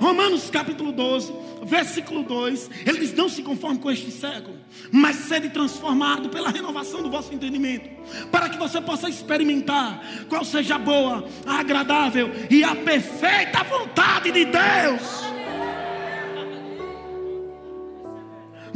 Romanos 0.01 0.49
capítulo 0.49 0.93
12, 0.93 1.31
versículo 1.65 2.23
2, 2.23 2.71
ele 2.87 3.01
diz: 3.01 3.13
Não 3.13 3.29
se 3.29 3.43
conforme 3.43 3.79
com 3.79 3.91
este 3.91 4.11
século, 4.11 4.57
mas 4.91 5.17
sede 5.17 5.51
transformado 5.51 6.31
pela 6.31 6.49
renovação 6.49 7.03
do 7.03 7.11
vosso 7.11 7.35
entendimento, 7.35 7.91
para 8.31 8.49
que 8.49 8.57
você 8.57 8.81
possa 8.81 9.11
experimentar 9.11 10.03
qual 10.29 10.43
seja 10.43 10.77
a 10.77 10.79
boa, 10.79 11.29
a 11.47 11.61
agradável 11.61 12.31
e 12.51 12.65
a 12.65 12.75
perfeita 12.75 13.63
vontade 13.65 14.31
de 14.33 14.47
Deus. 14.47 15.40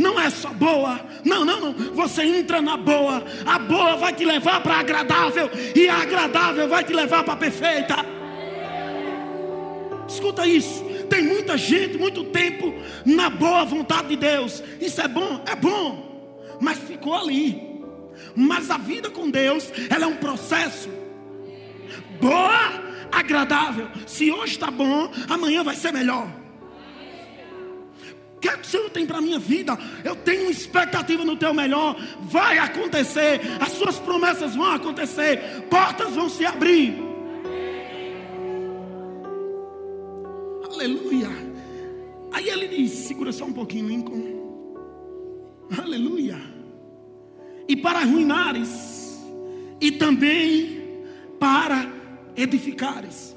Não 0.04 0.20
é 0.20 0.28
só 0.28 0.52
boa, 0.52 1.00
não, 1.24 1.46
não, 1.46 1.58
não. 1.58 1.72
Você 1.94 2.24
entra 2.24 2.60
na 2.60 2.76
boa, 2.76 3.24
a 3.46 3.58
boa 3.58 3.96
vai 3.96 4.12
te 4.12 4.22
levar 4.22 4.62
para 4.62 4.74
agradável, 4.74 5.50
e 5.74 5.88
a 5.88 6.02
agradável 6.02 6.68
vai 6.68 6.84
te 6.84 6.92
levar 6.92 7.24
para 7.24 7.34
perfeita. 7.36 7.96
Escuta 10.06 10.46
isso. 10.46 10.84
Tem 11.08 11.22
muita 11.22 11.56
gente, 11.56 11.96
muito 11.96 12.22
tempo 12.24 12.74
na 13.06 13.30
boa 13.30 13.64
vontade 13.64 14.08
de 14.08 14.16
Deus. 14.16 14.62
Isso 14.78 15.00
é 15.00 15.08
bom, 15.08 15.42
é 15.50 15.56
bom, 15.56 16.54
mas 16.60 16.76
ficou 16.80 17.14
ali. 17.14 17.82
Mas 18.36 18.70
a 18.70 18.76
vida 18.76 19.08
com 19.08 19.30
Deus, 19.30 19.72
ela 19.88 20.04
é 20.04 20.06
um 20.06 20.16
processo. 20.16 20.90
Boa, 22.20 23.08
agradável. 23.10 23.88
Se 24.06 24.30
hoje 24.30 24.52
está 24.52 24.70
bom, 24.70 25.10
amanhã 25.30 25.64
vai 25.64 25.74
ser 25.74 25.94
melhor 25.94 26.43
que, 28.44 28.58
que 28.58 28.66
o 28.66 28.70
Senhor 28.70 28.90
tem 28.90 29.06
para 29.06 29.18
a 29.18 29.22
minha 29.22 29.38
vida? 29.38 29.78
Eu 30.04 30.14
tenho 30.16 30.50
expectativa 30.50 31.24
no 31.24 31.36
teu 31.36 31.54
melhor. 31.54 31.96
Vai 32.20 32.58
acontecer. 32.58 33.40
As 33.60 33.72
suas 33.72 33.98
promessas 33.98 34.54
vão 34.54 34.70
acontecer. 34.70 35.62
Portas 35.70 36.14
vão 36.14 36.28
se 36.28 36.44
abrir. 36.44 36.94
Aleluia. 40.70 41.28
Aí 42.32 42.48
ele 42.50 42.68
diz: 42.68 42.90
segura 42.90 43.32
só 43.32 43.46
um 43.46 43.52
pouquinho, 43.52 43.88
Lincoln. 43.88 44.34
Aleluia. 45.78 46.38
E 47.66 47.74
para 47.74 48.00
arruinares, 48.00 49.24
e 49.80 49.90
também 49.92 51.02
para 51.40 51.90
edificares. 52.36 53.34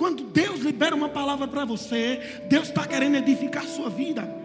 Quando 0.00 0.22
Deus 0.22 0.60
libera 0.60 0.96
uma 0.96 1.10
palavra 1.10 1.46
para 1.46 1.62
você, 1.66 2.40
Deus 2.48 2.68
está 2.68 2.86
querendo 2.86 3.16
edificar 3.16 3.64
a 3.64 3.66
sua 3.66 3.90
vida. 3.90 4.40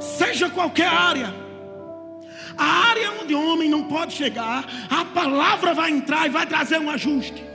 seja 0.00 0.48
qualquer 0.48 0.86
área, 0.86 1.34
a 2.56 2.64
área 2.64 3.12
onde 3.20 3.34
o 3.34 3.52
homem 3.52 3.68
não 3.68 3.84
pode 3.84 4.14
chegar, 4.14 4.64
a 4.88 5.04
palavra 5.04 5.74
vai 5.74 5.90
entrar 5.90 6.26
e 6.26 6.30
vai 6.30 6.46
trazer 6.46 6.78
um 6.78 6.88
ajuste. 6.88 7.47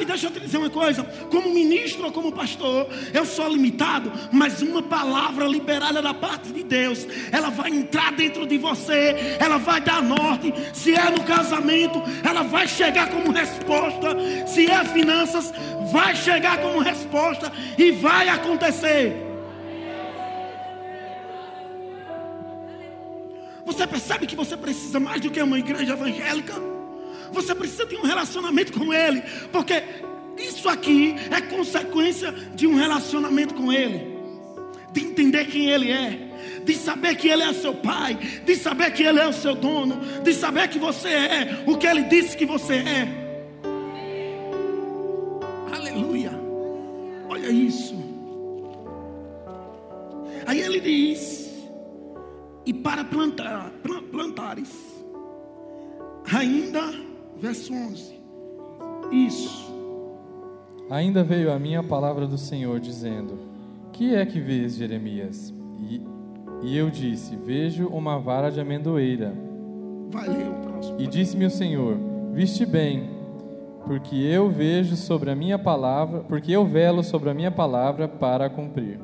Sabe, 0.00 0.04
deixa 0.06 0.26
eu 0.28 0.30
te 0.30 0.40
dizer 0.40 0.56
uma 0.56 0.70
coisa: 0.70 1.02
como 1.30 1.52
ministro 1.52 2.04
ou 2.04 2.12
como 2.12 2.32
pastor, 2.32 2.88
eu 3.12 3.26
sou 3.26 3.48
limitado, 3.48 4.10
mas 4.32 4.62
uma 4.62 4.82
palavra 4.82 5.46
liberada 5.46 6.00
da 6.00 6.14
parte 6.14 6.50
de 6.52 6.62
Deus, 6.62 7.06
ela 7.30 7.50
vai 7.50 7.70
entrar 7.70 8.12
dentro 8.12 8.46
de 8.46 8.56
você, 8.56 9.36
ela 9.38 9.58
vai 9.58 9.80
dar 9.80 10.02
norte. 10.02 10.52
Se 10.72 10.94
é 10.94 11.10
no 11.10 11.22
casamento, 11.24 12.02
ela 12.24 12.42
vai 12.42 12.66
chegar 12.66 13.10
como 13.10 13.30
resposta. 13.30 14.16
Se 14.46 14.70
é 14.70 14.84
finanças, 14.86 15.52
vai 15.92 16.16
chegar 16.16 16.58
como 16.58 16.78
resposta 16.78 17.52
e 17.76 17.90
vai 17.92 18.28
acontecer. 18.28 19.26
Você 23.66 23.86
percebe 23.86 24.26
que 24.26 24.36
você 24.36 24.56
precisa 24.56 24.98
mais 24.98 25.20
do 25.20 25.30
que 25.30 25.42
uma 25.42 25.58
igreja 25.58 25.92
evangélica? 25.92 26.79
Você 27.32 27.54
precisa 27.54 27.86
ter 27.86 27.96
um 27.96 28.02
relacionamento 28.02 28.72
com 28.72 28.92
Ele, 28.92 29.22
porque 29.52 29.82
isso 30.38 30.68
aqui 30.68 31.14
é 31.30 31.40
consequência 31.40 32.32
de 32.54 32.66
um 32.66 32.74
relacionamento 32.74 33.54
com 33.54 33.72
Ele, 33.72 34.18
de 34.92 35.00
entender 35.00 35.46
quem 35.46 35.68
Ele 35.70 35.90
é, 35.90 36.62
de 36.64 36.74
saber 36.74 37.16
que 37.16 37.28
Ele 37.28 37.42
é 37.42 37.52
seu 37.52 37.74
Pai, 37.74 38.14
de 38.44 38.56
saber 38.56 38.92
que 38.92 39.02
Ele 39.02 39.20
é 39.20 39.26
o 39.26 39.32
seu 39.32 39.54
dono, 39.54 40.00
de 40.22 40.32
saber 40.32 40.68
que 40.68 40.78
você 40.78 41.08
é 41.08 41.64
o 41.66 41.76
que 41.76 41.86
Ele 41.86 42.02
disse 42.04 42.36
que 42.36 42.46
você 42.46 42.74
é. 42.74 43.60
Aleluia, 45.72 46.32
olha 47.28 47.50
isso. 47.50 48.00
Aí 50.46 50.60
ele 50.60 50.80
diz: 50.80 51.48
e 52.66 52.72
para 52.74 53.04
plantar, 53.04 53.70
plantares, 54.10 54.70
ainda 56.32 57.09
verso 57.40 57.72
11. 57.72 58.20
Isso. 59.10 59.70
Ainda 60.90 61.24
veio 61.24 61.52
a 61.52 61.58
mim 61.58 61.74
a 61.74 61.82
palavra 61.82 62.26
do 62.26 62.36
Senhor, 62.36 62.78
dizendo: 62.78 63.38
Que 63.92 64.14
é 64.14 64.26
que 64.26 64.40
vês, 64.40 64.74
Jeremias? 64.74 65.54
E, 65.78 66.02
e 66.62 66.76
eu 66.76 66.90
disse: 66.90 67.36
Vejo 67.36 67.88
uma 67.88 68.18
vara 68.18 68.50
de 68.50 68.60
amendoeira. 68.60 69.32
O 70.08 70.62
próximo. 70.62 71.00
E 71.00 71.06
disse-me 71.06 71.46
o 71.46 71.50
Senhor: 71.50 71.96
Viste 72.32 72.66
bem, 72.66 73.08
porque 73.86 74.16
eu 74.16 74.50
vejo 74.50 74.96
sobre 74.96 75.30
a 75.30 75.36
minha 75.36 75.58
palavra, 75.58 76.20
porque 76.20 76.52
eu 76.52 76.66
velo 76.66 77.02
sobre 77.02 77.30
a 77.30 77.34
minha 77.34 77.50
palavra 77.50 78.06
para 78.06 78.50
cumprir. 78.50 79.00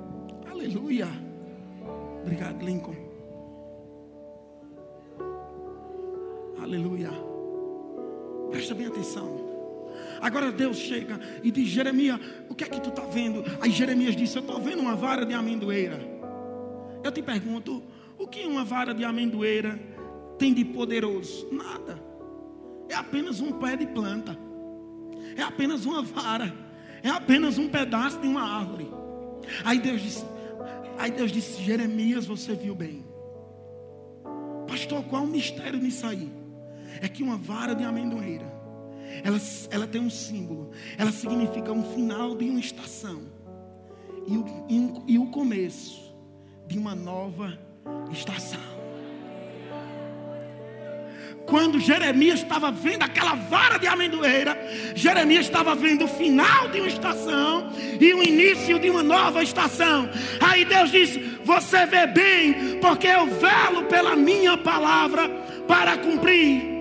Aleluia. 0.51 1.09
Obrigado, 2.23 2.65
Lincoln. 2.65 2.95
Aleluia. 6.61 7.36
Presta 8.67 8.75
bem 8.75 8.89
atenção. 8.89 9.47
Agora 10.21 10.51
Deus 10.51 10.77
chega 10.77 11.21
e 11.41 11.53
diz: 11.53 11.69
Jeremias, 11.69 12.19
o 12.49 12.55
que 12.55 12.65
é 12.65 12.69
que 12.69 12.81
tu 12.81 12.89
está 12.89 13.03
vendo? 13.03 13.45
Aí 13.61 13.71
Jeremias 13.71 14.17
disse: 14.17 14.37
Eu 14.37 14.41
estou 14.41 14.61
vendo 14.61 14.81
uma 14.81 14.97
vara 14.97 15.25
de 15.25 15.33
amendoeira. 15.33 16.01
Eu 17.05 17.13
te 17.13 17.23
pergunto: 17.23 17.81
o 18.19 18.27
que 18.27 18.45
uma 18.45 18.65
vara 18.65 18.93
de 18.93 19.05
amendoeira 19.05 19.79
tem 20.37 20.53
de 20.53 20.65
poderoso? 20.65 21.47
Nada. 21.53 22.03
É 22.89 22.95
apenas 22.97 23.41
um 23.41 23.53
pé 23.53 23.77
de 23.77 23.87
planta. 23.87 24.37
É 25.37 25.43
apenas 25.43 25.87
uma 25.87 26.03
vara. 26.03 26.53
É 27.05 27.09
apenas 27.09 27.59
um 27.59 27.69
pedaço 27.69 28.19
de 28.19 28.27
uma 28.27 28.43
árvore. 28.43 28.91
Aí 29.65 29.79
Deus 29.79 30.01
disse: 30.01 30.25
Aí 30.99 31.13
Deus 31.13 31.31
disse: 31.31 31.63
Jeremias, 31.63 32.27
você 32.27 32.57
viu 32.57 32.75
bem. 32.75 33.05
Pastor, 34.67 35.05
qual 35.05 35.23
o 35.23 35.29
mistério 35.29 35.79
nisso 35.79 36.05
aí? 36.05 36.29
é 37.01 37.09
que 37.09 37.23
uma 37.23 37.37
vara 37.37 37.75
de 37.75 37.85
amendoeira, 37.85 38.47
ela, 39.25 39.41
ela 39.71 39.87
tem 39.87 40.01
um 40.01 40.11
símbolo, 40.11 40.71
ela 40.99 41.13
significa 41.13 41.73
um 41.73 41.83
final 41.95 42.37
de 42.37 42.49
uma 42.49 42.61
estação 42.61 43.23
e 44.27 44.37
o, 44.37 44.45
e, 44.69 45.15
e 45.15 45.19
o 45.19 45.27
começo 45.27 46.15
de 46.67 46.79
uma 46.79 46.95
nova 46.95 47.59
estação. 48.11 48.77
Quando 51.47 51.79
Jeremias 51.79 52.41
estava 52.41 52.73
vendo 52.73 53.05
aquela 53.05 53.37
vara 53.37 53.79
de 53.79 53.87
amendoeira, 53.87 54.59
Jeremias 54.97 55.47
estava 55.47 55.77
vendo 55.77 56.05
o 56.05 56.09
final 56.09 56.69
de 56.71 56.81
uma 56.81 56.89
estação 56.89 57.71
e 58.01 58.13
o 58.13 58.23
início 58.23 58.81
de 58.81 58.91
uma 58.91 59.03
nova 59.03 59.45
estação. 59.45 60.11
Aí 60.41 60.65
Deus 60.65 60.91
disse: 60.91 61.21
Você 61.45 61.87
vê 61.87 62.09
bem, 62.09 62.81
porque 62.81 63.07
eu 63.07 63.27
velo 63.27 63.85
pela 63.85 64.17
minha 64.17 64.59
palavra 64.59 65.29
para 65.69 65.97
cumprir. 65.97 66.76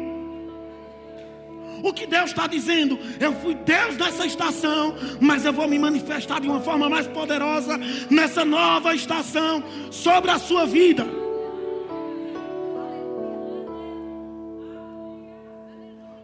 O 1.85 1.93
que 1.93 2.07
Deus 2.07 2.31
está 2.31 2.47
dizendo? 2.47 2.97
Eu 3.19 3.31
fui 3.41 3.53
Deus 3.53 3.95
nessa 3.95 4.25
estação, 4.25 4.95
mas 5.21 5.45
eu 5.45 5.53
vou 5.53 5.67
me 5.67 5.77
manifestar 5.77 6.41
de 6.41 6.47
uma 6.47 6.59
forma 6.59 6.89
mais 6.89 7.05
poderosa 7.05 7.77
nessa 8.09 8.43
nova 8.43 8.95
estação 8.95 9.63
sobre 9.91 10.31
a 10.31 10.39
sua 10.39 10.65
vida. 10.65 11.05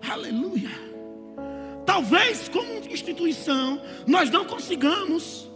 Aleluia. 0.09 0.71
Talvez, 1.85 2.49
como 2.49 2.79
instituição, 2.91 3.79
nós 4.07 4.31
não 4.31 4.45
consigamos, 4.45 5.47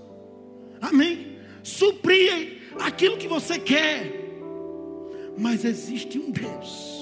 amém, 0.80 1.40
suprir 1.64 2.62
aquilo 2.80 3.18
que 3.18 3.28
você 3.28 3.58
quer, 3.58 4.14
mas 5.36 5.66
existe 5.66 6.20
um 6.20 6.30
Deus 6.30 6.95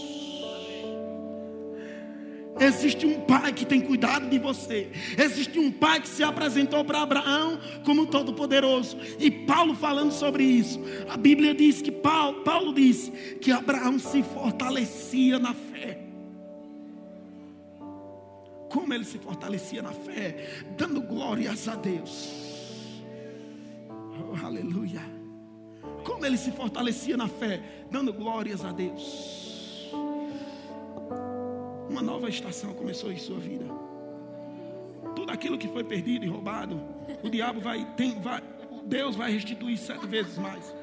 Existe 2.59 3.05
um 3.05 3.21
pai 3.21 3.51
que 3.51 3.65
tem 3.65 3.81
cuidado 3.81 4.29
de 4.29 4.37
você. 4.37 4.91
Existe 5.17 5.57
um 5.59 5.71
pai 5.71 5.99
que 6.01 6.07
se 6.07 6.23
apresentou 6.23 6.85
para 6.85 7.01
Abraão 7.01 7.59
como 7.83 8.05
todo-poderoso. 8.05 8.97
E 9.19 9.31
Paulo 9.31 9.73
falando 9.75 10.11
sobre 10.11 10.43
isso. 10.43 10.79
A 11.09 11.17
Bíblia 11.17 11.53
diz 11.55 11.81
que 11.81 11.91
Paulo, 11.91 12.43
Paulo 12.43 12.73
disse 12.73 13.11
que 13.41 13.51
Abraão 13.51 13.97
se 13.97 14.21
fortalecia 14.21 15.39
na 15.39 15.53
fé. 15.53 15.99
Como 18.69 18.93
ele 18.93 19.05
se 19.05 19.17
fortalecia 19.17 19.81
na 19.81 19.91
fé? 19.91 20.63
Dando 20.77 21.01
glórias 21.01 21.67
a 21.67 21.75
Deus. 21.75 23.01
Oh, 23.89 24.45
aleluia. 24.45 25.01
Como 26.03 26.25
ele 26.25 26.37
se 26.37 26.51
fortalecia 26.51 27.17
na 27.17 27.27
fé? 27.27 27.61
Dando 27.89 28.13
glórias 28.13 28.63
a 28.63 28.71
Deus. 28.71 29.52
Uma 31.93 32.01
nova 32.01 32.27
estação 32.27 32.73
começou 32.73 33.11
em 33.11 33.17
sua 33.17 33.37
vida. 33.37 33.65
Tudo 35.15 35.31
aquilo 35.31 35.59
que 35.59 35.67
foi 35.67 35.83
perdido 35.83 36.25
e 36.25 36.27
roubado, 36.27 36.81
o 37.21 37.29
diabo 37.29 37.61
vai, 37.61 37.85
tem, 37.95 38.19
vai 38.19 38.41
Deus 38.83 39.15
vai 39.15 39.31
restituir 39.31 39.77
sete 39.77 40.07
vezes 40.07 40.39
mais. 40.39 40.73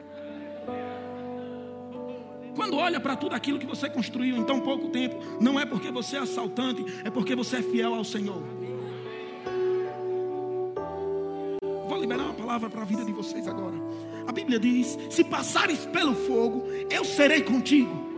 Quando 2.54 2.76
olha 2.76 3.00
para 3.00 3.16
tudo 3.16 3.34
aquilo 3.34 3.58
que 3.58 3.66
você 3.66 3.90
construiu 3.90 4.36
em 4.36 4.44
tão 4.44 4.60
pouco 4.60 4.90
tempo, 4.90 5.16
não 5.40 5.58
é 5.58 5.66
porque 5.66 5.90
você 5.90 6.16
é 6.16 6.20
assaltante, 6.20 6.84
é 7.04 7.10
porque 7.10 7.34
você 7.34 7.56
é 7.56 7.62
fiel 7.62 7.92
ao 7.92 8.04
Senhor. 8.04 8.40
Vou 11.88 12.00
liberar 12.00 12.22
uma 12.22 12.34
palavra 12.34 12.70
para 12.70 12.82
a 12.82 12.84
vida 12.84 13.04
de 13.04 13.10
vocês 13.10 13.48
agora. 13.48 13.74
A 14.28 14.30
Bíblia 14.30 14.60
diz: 14.60 14.96
Se 15.10 15.24
passares 15.24 15.86
pelo 15.86 16.14
fogo, 16.14 16.68
eu 16.88 17.04
serei 17.04 17.42
contigo. 17.42 18.09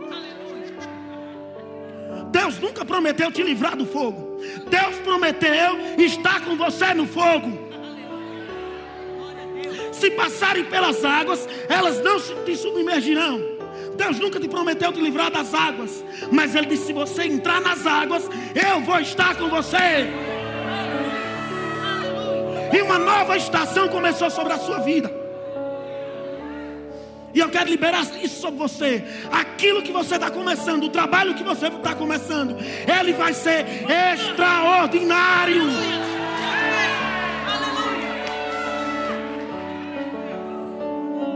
Deus 2.43 2.59
nunca 2.59 2.83
prometeu 2.83 3.31
te 3.31 3.41
livrar 3.41 3.77
do 3.77 3.85
fogo. 3.85 4.37
Deus 4.69 4.97
prometeu 4.97 5.79
estar 5.97 6.43
com 6.43 6.57
você 6.57 6.93
no 6.93 7.07
fogo. 7.07 7.57
Se 9.93 10.11
passarem 10.11 10.65
pelas 10.65 11.05
águas, 11.05 11.47
elas 11.69 12.03
não 12.03 12.19
te 12.43 12.57
submergirão. 12.57 13.39
Deus 13.95 14.19
nunca 14.19 14.41
te 14.41 14.49
prometeu 14.49 14.91
te 14.91 14.99
livrar 14.99 15.31
das 15.31 15.53
águas, 15.53 16.03
mas 16.29 16.53
Ele 16.53 16.67
disse: 16.67 16.87
se 16.87 16.93
você 16.93 17.23
entrar 17.23 17.61
nas 17.61 17.87
águas, 17.87 18.29
eu 18.53 18.81
vou 18.81 18.99
estar 18.99 19.37
com 19.37 19.47
você. 19.47 20.11
E 22.73 22.81
uma 22.81 22.99
nova 22.99 23.37
estação 23.37 23.87
começou 23.87 24.29
sobre 24.29 24.51
a 24.51 24.57
sua 24.57 24.79
vida. 24.79 25.22
E 27.33 27.39
eu 27.39 27.49
quero 27.49 27.69
liberar 27.69 28.03
isso 28.21 28.39
sobre 28.39 28.59
você. 28.59 29.03
Aquilo 29.31 29.81
que 29.81 29.91
você 29.91 30.15
está 30.15 30.29
começando, 30.29 30.83
o 30.83 30.89
trabalho 30.89 31.33
que 31.33 31.43
você 31.43 31.67
está 31.67 31.95
começando, 31.95 32.55
ele 32.87 33.13
vai 33.13 33.33
ser 33.33 33.65
extraordinário. 34.13 35.63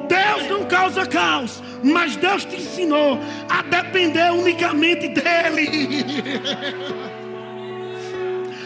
Deus 0.08 0.50
não 0.50 0.66
causa 0.66 1.06
caos, 1.06 1.64
mas 1.84 2.16
Deus 2.16 2.46
te 2.46 2.58
ensinou 2.58 3.20
a 3.50 3.64
depender 3.64 4.32
unicamente 4.32 5.08
dEle, 5.10 6.06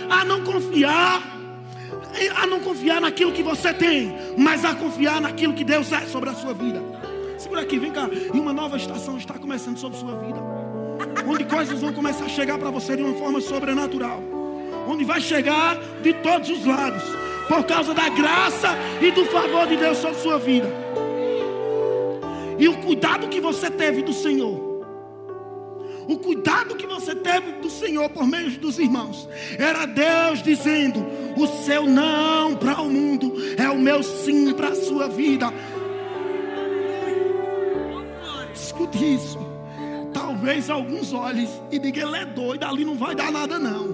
a 0.10 0.26
não 0.26 0.44
confiar 0.44 1.32
a 2.36 2.46
não 2.46 2.60
confiar 2.60 3.00
naquilo 3.00 3.32
que 3.32 3.42
você 3.42 3.74
tem, 3.74 4.14
mas 4.38 4.66
a 4.66 4.76
confiar 4.76 5.22
naquilo 5.22 5.54
que 5.54 5.64
Deus 5.64 5.92
é 5.92 6.02
sobre 6.02 6.30
a 6.30 6.34
sua 6.34 6.54
vida. 6.54 6.82
Segura 7.42 7.62
aqui, 7.62 7.80
vem 7.80 7.92
cá. 7.92 8.08
E 8.32 8.40
uma 8.40 8.54
nova 8.54 8.78
estação 8.78 9.18
está 9.18 9.34
começando 9.34 9.76
sobre 9.76 9.98
sua 9.98 10.16
vida. 10.16 10.40
Onde 11.28 11.44
coisas 11.46 11.82
vão 11.82 11.92
começar 11.92 12.26
a 12.26 12.30
chegar 12.30 12.60
para 12.60 12.70
você 12.70 12.96
de 12.96 13.02
uma 13.02 13.16
forma 13.16 13.42
sobrenatural. 13.42 14.22
Onde 14.88 15.04
vai 15.04 15.20
chegar 15.20 15.76
de 16.04 16.14
todos 16.14 16.50
os 16.52 16.64
lados. 16.64 17.02
Por 17.48 17.64
causa 17.64 17.96
da 17.96 18.10
graça 18.10 18.70
e 19.02 19.10
do 19.10 19.26
favor 19.26 19.66
de 19.66 19.76
Deus 19.76 19.98
sobre 19.98 20.20
sua 20.20 20.38
vida. 20.38 20.70
E 22.60 22.68
o 22.68 22.78
cuidado 22.78 23.28
que 23.28 23.42
você 23.42 23.72
teve 23.72 24.04
do 24.04 24.14
Senhor 24.14 24.72
o 26.08 26.18
cuidado 26.18 26.76
que 26.76 26.86
você 26.86 27.16
teve 27.16 27.54
do 27.62 27.70
Senhor 27.70 28.10
por 28.10 28.28
meio 28.28 28.50
dos 28.60 28.80
irmãos. 28.80 29.28
Era 29.58 29.86
Deus 29.86 30.42
dizendo: 30.44 31.06
o 31.38 31.48
seu 31.64 31.86
não 31.86 32.56
para 32.56 32.82
o 32.82 32.90
mundo 32.90 33.34
é 33.58 33.70
o 33.70 33.78
meu 33.78 34.04
sim 34.04 34.54
para 34.54 34.70
a 34.70 34.76
sua 34.76 35.08
vida. 35.08 35.54
Escute 39.02 39.16
isso. 39.16 39.40
Talvez 40.14 40.70
alguns 40.70 41.14
olhem 41.14 41.50
e 41.72 41.80
digam: 41.80 42.10
ele 42.10 42.18
é 42.18 42.26
doido, 42.26 42.64
ali 42.64 42.86
não 42.86 42.96
vai 42.96 43.16
dar 43.16 43.32
nada, 43.32 43.58
não. 43.58 43.88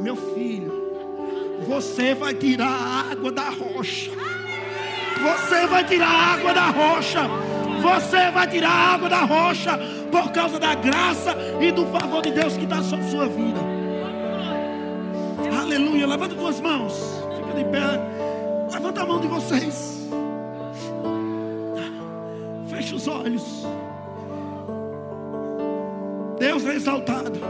Meu 0.00 0.16
filho, 0.34 0.72
você 1.66 2.14
vai 2.14 2.34
tirar 2.34 2.68
a 2.68 3.10
água 3.12 3.30
da 3.30 3.50
rocha. 3.50 4.10
Você 5.22 5.66
vai 5.66 5.84
tirar 5.84 6.08
a 6.08 6.34
água 6.34 6.54
da 6.54 6.70
rocha. 6.70 7.20
Você 7.82 8.30
vai 8.30 8.48
tirar 8.48 8.70
a 8.70 8.94
água 8.94 9.08
da 9.08 9.20
rocha 9.24 9.78
por 10.10 10.30
causa 10.32 10.58
da 10.58 10.74
graça 10.74 11.36
e 11.60 11.70
do 11.70 11.86
favor 11.86 12.22
de 12.22 12.30
Deus 12.30 12.56
que 12.56 12.64
está 12.64 12.82
sobre 12.82 13.10
sua 13.10 13.28
vida. 13.28 13.60
Aleluia. 15.60 16.06
Levanta 16.06 16.34
duas 16.34 16.60
mãos. 16.60 16.94
Fica 17.36 17.58
de 17.58 17.64
pé. 17.64 18.72
Levanta 18.72 19.02
a 19.02 19.06
mão 19.06 19.20
de 19.20 19.28
vocês. 19.28 20.08
Feche 22.68 22.94
os 22.94 23.08
olhos. 23.08 23.66
Deus 26.38 26.66
é 26.66 26.74
exaltado. 26.74 27.40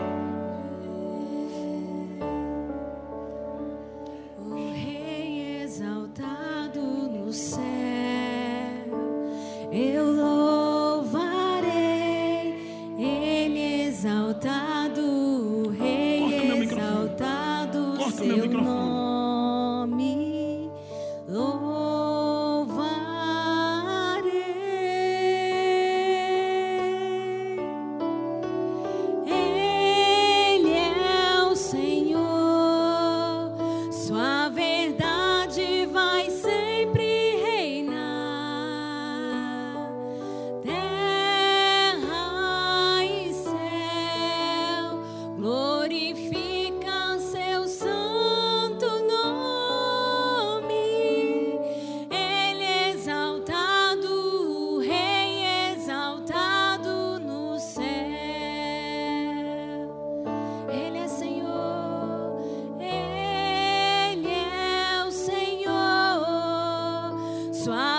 Vai 67.66 67.95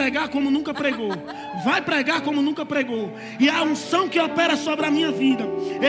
pregar 0.00 0.30
como 0.30 0.50
nunca 0.50 0.72
pregou. 0.72 1.10
Vai 1.62 1.82
pregar 1.82 2.22
como 2.22 2.40
nunca 2.40 2.64
pregou. 2.64 3.12
E 3.38 3.50
a 3.50 3.62
unção 3.62 4.08
que 4.08 4.18
opera 4.18 4.56
sobre 4.56 4.86
a 4.86 4.90
minha 4.90 5.12
vida. 5.12 5.44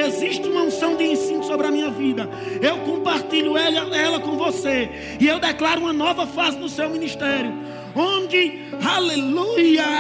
Existe 0.06 0.46
uma 0.50 0.64
unção 0.64 0.98
de 0.98 1.06
ensino 1.06 1.46
sobre 1.46 1.68
a 1.68 1.72
minha 1.72 1.90
vida. 1.90 2.30
Eu 2.62 2.80
compartilho 2.80 3.58
ela, 3.58 3.96
ela 3.96 4.20
com 4.20 4.36
você. 4.36 5.18
E 5.18 5.26
eu 5.26 5.40
declaro 5.40 5.80
uma 5.80 5.94
nova 5.94 6.28
fase 6.28 6.58
no 6.58 6.68
seu 6.68 6.90
ministério. 6.90 7.54
Onde, 7.96 8.64
aleluia. 8.86 9.86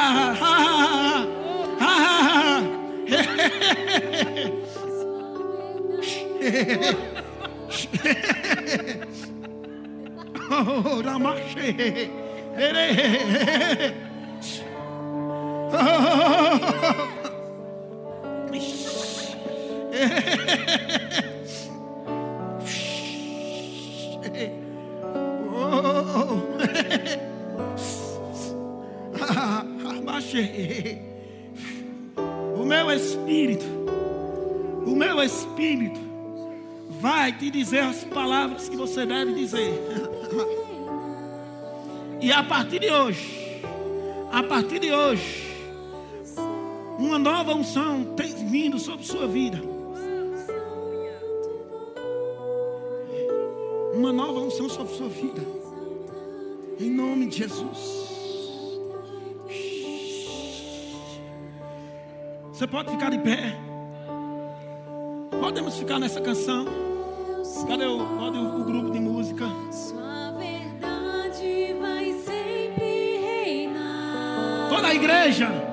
oh, 10.51 11.01
Ramache. 11.01 12.11
O 32.55 32.65
meu 32.65 32.91
espírito, 32.91 33.65
o 34.85 34.95
meu 34.95 35.21
espírito 35.21 35.99
vai 36.99 37.33
te 37.33 37.49
dizer 37.49 37.79
as 37.79 38.03
palavras 38.03 38.69
que 38.69 38.77
você 38.77 39.05
deve 39.05 39.33
dizer. 39.33 39.73
E 42.21 42.31
a 42.31 42.43
partir 42.43 42.77
de 42.79 42.91
hoje, 42.91 43.61
a 44.31 44.43
partir 44.43 44.77
de 44.77 44.93
hoje, 44.93 45.57
uma 46.99 47.17
nova 47.17 47.55
unção 47.55 48.13
tem 48.15 48.31
vindo 48.47 48.77
sobre 48.77 49.03
sua 49.03 49.27
vida. 49.27 49.59
Uma 53.95 54.13
nova 54.13 54.39
unção 54.39 54.69
sobre 54.69 54.93
sua 54.93 55.09
vida. 55.09 55.41
Em 56.79 56.91
nome 56.91 57.25
de 57.25 57.39
Jesus. 57.39 58.01
Você 62.53 62.67
pode 62.67 62.91
ficar 62.91 63.09
de 63.09 63.17
pé. 63.17 63.57
Podemos 65.39 65.75
ficar 65.75 65.97
nessa 65.97 66.21
canção? 66.21 66.65
Cadê 67.67 67.85
o, 67.85 67.97
cadê 68.19 68.37
o, 68.37 68.61
o 68.61 68.63
grupo 68.63 68.91
de 68.91 68.99
música? 68.99 69.45
Igreja. 74.93 75.70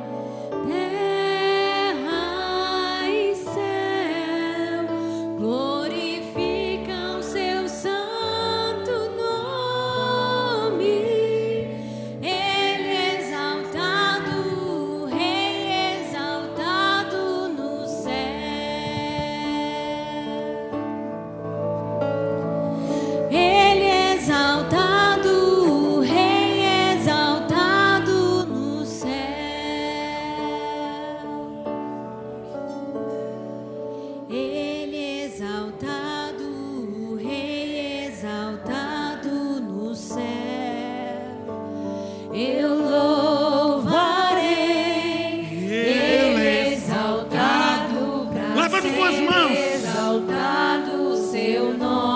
Seu 51.78 52.07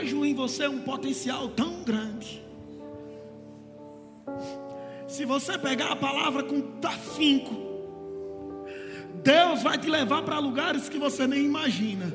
vejo 0.00 0.24
em 0.24 0.34
você 0.34 0.66
um 0.66 0.80
potencial 0.80 1.48
tão 1.48 1.82
grande. 1.82 2.42
Se 5.06 5.24
você 5.24 5.58
pegar 5.58 5.92
a 5.92 5.96
palavra 5.96 6.42
com 6.42 6.62
afinco, 6.84 7.54
Deus 9.22 9.62
vai 9.62 9.76
te 9.76 9.88
levar 9.88 10.22
para 10.22 10.38
lugares 10.38 10.88
que 10.88 10.98
você 10.98 11.26
nem 11.26 11.44
imagina. 11.44 12.12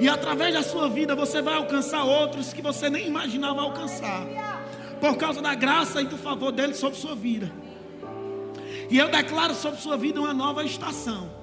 E 0.00 0.08
através 0.08 0.54
da 0.54 0.62
sua 0.62 0.88
vida 0.88 1.14
você 1.14 1.42
vai 1.42 1.54
alcançar 1.54 2.02
outros 2.02 2.52
que 2.52 2.62
você 2.62 2.88
nem 2.88 3.06
imaginava 3.06 3.60
alcançar. 3.60 4.26
Por 5.00 5.16
causa 5.16 5.40
da 5.40 5.54
graça 5.54 6.02
e 6.02 6.06
do 6.06 6.16
favor 6.18 6.50
dele 6.50 6.74
sobre 6.74 6.98
sua 6.98 7.14
vida. 7.14 7.52
E 8.90 8.98
eu 8.98 9.08
declaro 9.08 9.54
sobre 9.54 9.80
sua 9.80 9.96
vida 9.96 10.18
uma 10.18 10.34
nova 10.34 10.64
estação. 10.64 11.39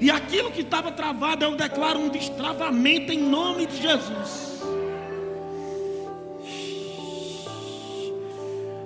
E 0.00 0.10
aquilo 0.10 0.50
que 0.50 0.60
estava 0.60 0.92
travado, 0.92 1.44
eu 1.44 1.56
declaro 1.56 1.98
um 1.98 2.08
destravamento 2.08 3.12
em 3.12 3.18
nome 3.18 3.66
de 3.66 3.82
Jesus. 3.82 4.48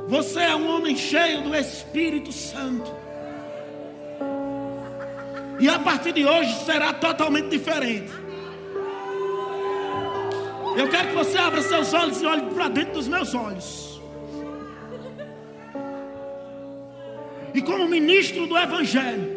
Você 0.08 0.40
é 0.40 0.54
um 0.54 0.68
homem 0.68 0.96
cheio 0.96 1.42
do 1.42 1.54
Espírito 1.54 2.32
Santo. 2.32 2.90
E 5.58 5.68
a 5.68 5.78
partir 5.78 6.12
de 6.12 6.24
hoje 6.24 6.54
será 6.64 6.92
totalmente 6.92 7.48
diferente. 7.48 8.10
Eu 10.76 10.88
quero 10.88 11.08
que 11.08 11.14
você 11.14 11.36
abra 11.36 11.60
seus 11.62 11.92
olhos 11.92 12.20
e 12.22 12.26
olhe 12.26 12.42
para 12.54 12.68
dentro 12.68 12.94
dos 12.94 13.06
meus 13.06 13.34
olhos. 13.34 14.00
E 17.54 17.60
como 17.60 17.86
ministro 17.86 18.46
do 18.46 18.56
Evangelho, 18.56 19.31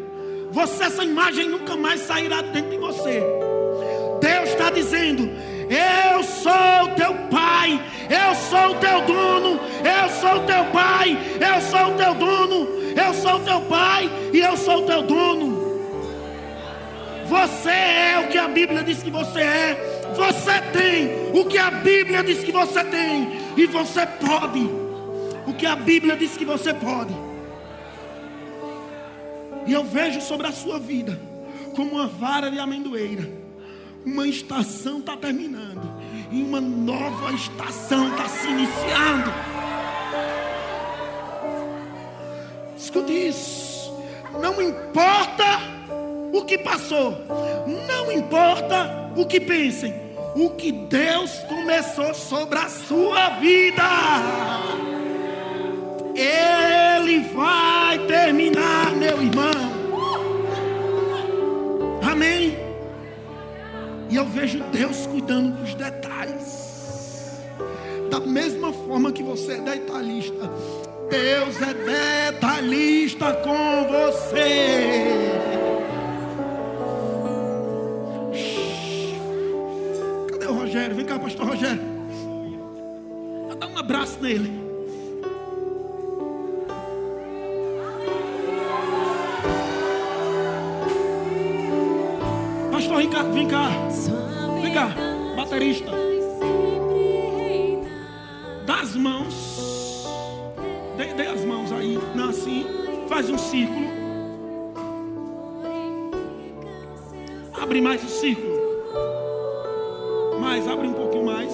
você, 0.50 0.84
essa 0.84 1.04
imagem 1.04 1.48
nunca 1.48 1.76
mais 1.76 2.00
sairá 2.00 2.40
de 2.42 2.50
dentro 2.50 2.70
de 2.70 2.78
você. 2.78 3.22
Deus 4.20 4.50
está 4.50 4.70
dizendo: 4.70 5.30
Eu 5.70 6.22
sou 6.22 6.94
teu 6.96 7.14
pai, 7.30 7.80
eu 8.08 8.34
sou 8.34 8.70
o 8.70 8.74
teu 8.76 9.02
dono, 9.02 9.60
eu 9.84 10.08
sou 10.20 10.42
o 10.42 10.46
teu 10.46 10.64
pai, 10.66 11.18
eu 11.40 11.60
sou 11.60 11.92
o 11.92 11.96
teu 11.96 12.14
dono, 12.14 12.68
eu 12.96 13.14
sou 13.14 13.36
o 13.36 13.40
teu 13.40 13.60
pai 13.62 14.10
e 14.32 14.40
eu 14.40 14.56
sou 14.56 14.78
o 14.78 14.86
teu 14.86 15.02
dono. 15.02 15.66
Você 17.26 17.70
é 17.70 18.24
o 18.24 18.28
que 18.28 18.38
a 18.38 18.46
Bíblia 18.46 18.82
diz 18.84 19.02
que 19.02 19.10
você 19.10 19.40
é. 19.40 20.02
Você 20.14 20.60
tem 20.72 21.38
o 21.38 21.44
que 21.44 21.58
a 21.58 21.70
Bíblia 21.70 22.22
diz 22.22 22.42
que 22.44 22.52
você 22.52 22.84
tem. 22.84 23.40
E 23.56 23.66
você 23.66 24.06
pode 24.06 24.70
o 25.46 25.52
que 25.54 25.66
a 25.66 25.76
Bíblia 25.76 26.16
diz 26.16 26.36
que 26.36 26.44
você 26.44 26.72
pode. 26.72 27.25
E 29.66 29.72
eu 29.72 29.84
vejo 29.84 30.20
sobre 30.20 30.46
a 30.46 30.52
sua 30.52 30.78
vida 30.78 31.18
como 31.74 31.92
uma 31.92 32.06
vara 32.06 32.50
de 32.50 32.58
amendoeira. 32.58 33.28
Uma 34.04 34.26
estação 34.26 34.98
está 34.98 35.16
terminando. 35.16 35.94
E 36.30 36.42
uma 36.42 36.60
nova 36.60 37.32
estação 37.32 38.08
está 38.10 38.28
se 38.28 38.48
iniciando. 38.48 39.32
Escute 42.76 43.12
isso. 43.12 43.92
Não 44.40 44.60
importa 44.62 45.44
o 46.32 46.44
que 46.44 46.58
passou. 46.58 47.16
Não 47.86 48.12
importa 48.12 49.10
o 49.16 49.26
que 49.26 49.40
pensem. 49.40 49.94
O 50.34 50.50
que 50.50 50.70
Deus 50.70 51.30
começou 51.48 52.14
sobre 52.14 52.58
a 52.58 52.68
sua 52.68 53.30
vida. 53.40 53.82
Ele 56.18 57.20
vai 57.34 57.98
terminar, 58.06 58.96
meu 58.96 59.22
irmão. 59.22 59.52
Amém. 62.10 62.56
E 64.08 64.16
eu 64.16 64.24
vejo 64.24 64.62
Deus 64.72 65.06
cuidando 65.06 65.58
dos 65.58 65.74
detalhes. 65.74 67.42
Da 68.10 68.20
mesma 68.20 68.72
forma 68.72 69.12
que 69.12 69.22
você 69.22 69.52
é 69.54 69.60
detalhista, 69.60 70.50
Deus 71.10 71.60
é 71.60 72.32
detalhista 72.32 73.34
com 73.34 73.86
você. 73.88 75.04
Cadê 80.30 80.46
o 80.46 80.52
Rogério? 80.54 80.96
Vem 80.96 81.04
cá, 81.04 81.18
pastor 81.18 81.48
Rogério. 81.48 81.82
Dá 83.58 83.66
um 83.66 83.78
abraço 83.78 84.18
nele. 84.22 84.65
Pastor 92.96 93.30
vem 93.30 93.46
cá. 93.46 93.68
Vem 94.62 94.72
cá, 94.72 94.86
verdade 94.86 95.36
baterista. 95.36 95.90
vai 95.90 96.20
sempre 96.38 96.96
reinar. 98.66 98.96
mãos. 98.96 100.06
Dê, 100.96 101.12
dê 101.12 101.26
as 101.26 101.44
mãos 101.44 101.72
aí, 101.72 101.98
não 102.14 102.30
assim. 102.30 102.64
Faz 103.06 103.28
um 103.28 103.36
círculo. 103.36 103.86
Abre 107.60 107.82
mais 107.82 108.02
o 108.02 108.08
círculo. 108.08 108.56
Mais, 110.40 110.66
abre 110.66 110.88
um 110.88 110.94
pouquinho 110.94 111.26
mais. 111.26 111.52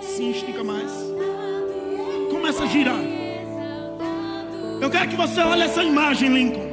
Sim, 0.00 0.30
estica 0.30 0.64
mais. 0.64 0.90
Começa 2.30 2.64
a 2.64 2.66
girar. 2.66 3.00
Eu 4.80 4.88
quero 4.88 5.08
que 5.10 5.16
você 5.16 5.40
olhe 5.42 5.64
essa 5.64 5.84
imagem. 5.84 6.30
Lincoln, 6.30 6.67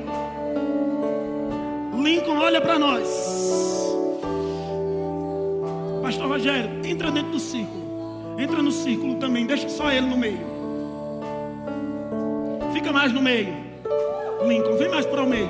dentro 7.15 7.31
do 7.31 7.39
círculo. 7.39 8.35
Entra 8.37 8.61
no 8.61 8.71
círculo 8.71 9.15
também, 9.15 9.45
deixa 9.45 9.69
só 9.69 9.89
ele 9.89 10.05
no 10.05 10.17
meio. 10.17 10.39
Fica 12.73 12.91
mais 12.91 13.11
no 13.13 13.21
meio. 13.21 13.55
Lincoln, 14.45 14.75
vem 14.75 14.89
mais 14.89 15.05
para 15.05 15.23
o 15.23 15.27
meio. 15.27 15.49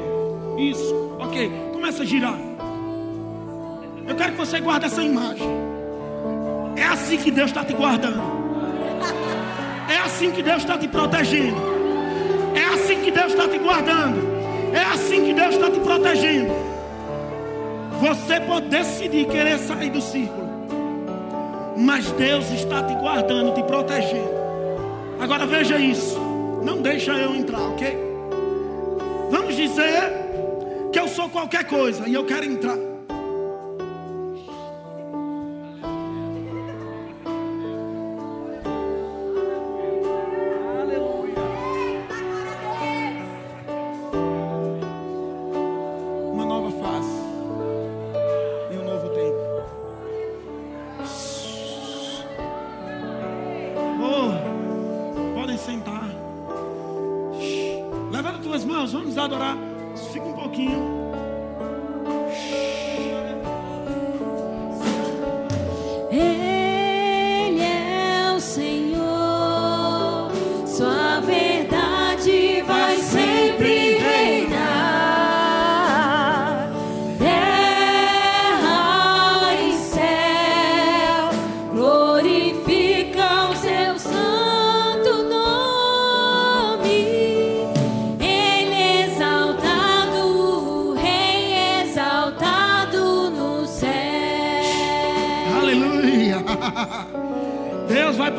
Isso, 0.59 0.93
ok. 1.19 1.51
Começa 1.73 2.03
a 2.03 2.05
girar. 2.05 2.37
Eu 4.07 4.15
quero 4.15 4.33
que 4.33 4.37
você 4.37 4.59
guarde 4.59 4.85
essa 4.85 5.01
imagem. 5.01 5.47
É 6.75 6.83
assim 6.83 7.17
que 7.17 7.31
Deus 7.31 7.49
está 7.49 7.65
te 7.65 7.73
guardando. 7.73 8.21
É 9.89 9.97
assim 9.97 10.31
que 10.31 10.43
Deus 10.43 10.59
está 10.59 10.77
te 10.77 10.87
protegendo. 10.87 11.57
É 12.53 12.73
assim 12.75 13.01
que 13.01 13.09
Deus 13.09 13.31
está 13.31 13.47
te 13.47 13.57
guardando. 13.57 14.21
É 14.71 14.83
assim 14.93 15.25
que 15.25 15.33
Deus 15.33 15.55
está 15.55 15.71
te 15.71 15.79
protegendo. 15.79 16.53
Você 17.99 18.39
pode 18.41 18.67
decidir 18.67 19.25
querer 19.25 19.57
sair 19.57 19.89
do 19.89 20.01
círculo. 20.01 20.54
Mas 21.77 22.11
Deus 22.13 22.49
está 22.51 22.83
te 22.83 22.95
guardando, 22.95 23.53
te 23.53 23.63
protegendo. 23.63 24.29
Agora 25.19 25.45
veja 25.45 25.77
isso. 25.77 26.19
Não 26.63 26.81
deixa 26.81 27.13
eu 27.13 27.35
entrar, 27.35 27.61
ok? 27.61 27.97
Vamos 29.29 29.55
dizer 29.55 30.89
que 30.91 30.99
eu 30.99 31.07
sou 31.07 31.29
qualquer 31.29 31.65
coisa 31.65 32.07
e 32.07 32.13
eu 32.13 32.25
quero 32.25 32.45
entrar. 32.45 32.77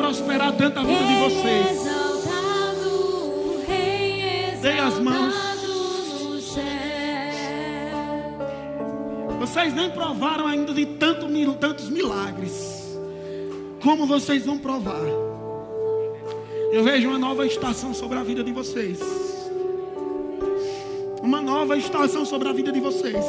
Prosperar 0.07 0.55
tanto 0.55 0.79
a 0.79 0.83
vida 0.83 1.03
de 1.05 1.15
vocês. 1.15 1.83
Dê 4.61 4.79
as 4.79 4.99
mãos. 4.99 5.35
Vocês 9.37 9.73
nem 9.73 9.89
provaram 9.89 10.47
ainda 10.47 10.73
de 10.73 10.85
tanto, 10.85 11.27
tantos 11.55 11.89
milagres. 11.89 12.97
Como 13.83 14.05
vocês 14.07 14.45
vão 14.45 14.57
provar? 14.57 15.05
Eu 16.71 16.85
vejo 16.85 17.09
uma 17.09 17.19
nova 17.19 17.45
estação 17.45 17.93
sobre 17.93 18.17
a 18.17 18.23
vida 18.23 18.41
de 18.45 18.53
vocês. 18.53 18.99
Uma 21.21 21.41
nova 21.41 21.75
estação 21.75 22.23
sobre 22.23 22.47
a 22.47 22.53
vida 22.53 22.71
de 22.71 22.79
vocês. 22.79 23.25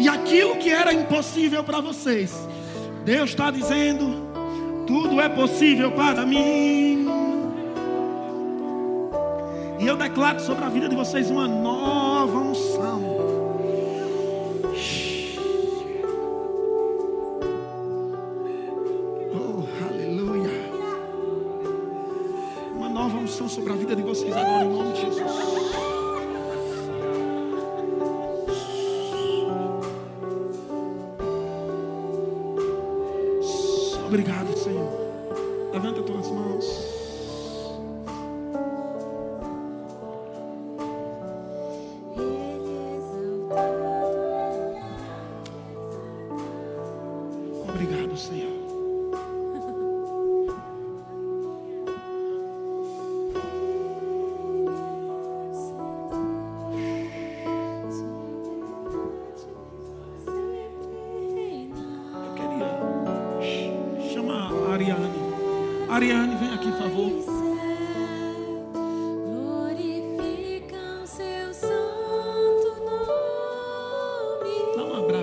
E 0.00 0.08
aquilo 0.08 0.56
que 0.56 0.68
era 0.68 0.92
impossível 0.92 1.62
para 1.62 1.80
vocês, 1.80 2.34
Deus 3.04 3.30
está 3.30 3.52
dizendo: 3.52 4.25
tudo 4.86 5.20
é 5.20 5.28
possível 5.28 5.90
para 5.92 6.24
mim. 6.24 7.06
E 9.78 9.86
eu 9.86 9.96
declaro 9.96 10.40
sobre 10.40 10.64
a 10.64 10.68
vida 10.68 10.88
de 10.88 10.96
vocês 10.96 11.30
uma 11.30 11.46
nova 11.46 12.38
unção. 12.38 13.05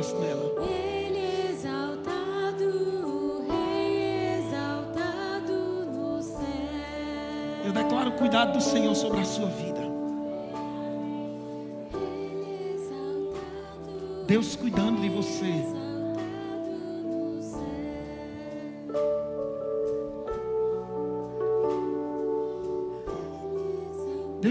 Céu. 0.03 0.55
Eu 7.65 7.71
declaro 7.71 8.09
o 8.09 8.13
cuidado 8.13 8.53
do 8.53 8.61
Senhor 8.61 8.95
sobre 8.95 9.21
a 9.21 9.25
sua 9.25 9.47
vida. 9.47 9.81
Deus 14.27 14.55
cuidando 14.55 15.01
de 15.01 15.09
você. 15.09 15.82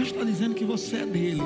Deus 0.03 0.11
está 0.11 0.25
dizendo 0.25 0.53
que 0.53 0.65
você 0.65 0.97
é 0.97 1.05
dele. 1.05 1.41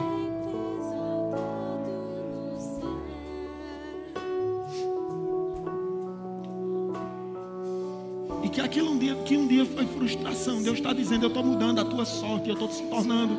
E 8.44 8.50
que 8.50 8.60
aquilo 8.60 8.94
um 8.94 8.98
dia, 8.98 9.14
que 9.14 9.38
um 9.38 9.46
dia 9.48 9.64
foi 9.64 9.86
frustração. 9.86 10.64
Deus 10.64 10.80
está 10.80 10.92
dizendo, 10.92 11.26
eu 11.26 11.28
estou 11.28 11.44
mudando 11.44 11.82
a 11.82 11.86
tua 11.86 12.04
sorte. 12.04 12.50
Eu 12.50 12.56
estou 12.56 12.72
se 12.72 12.82
tornando 12.86 13.38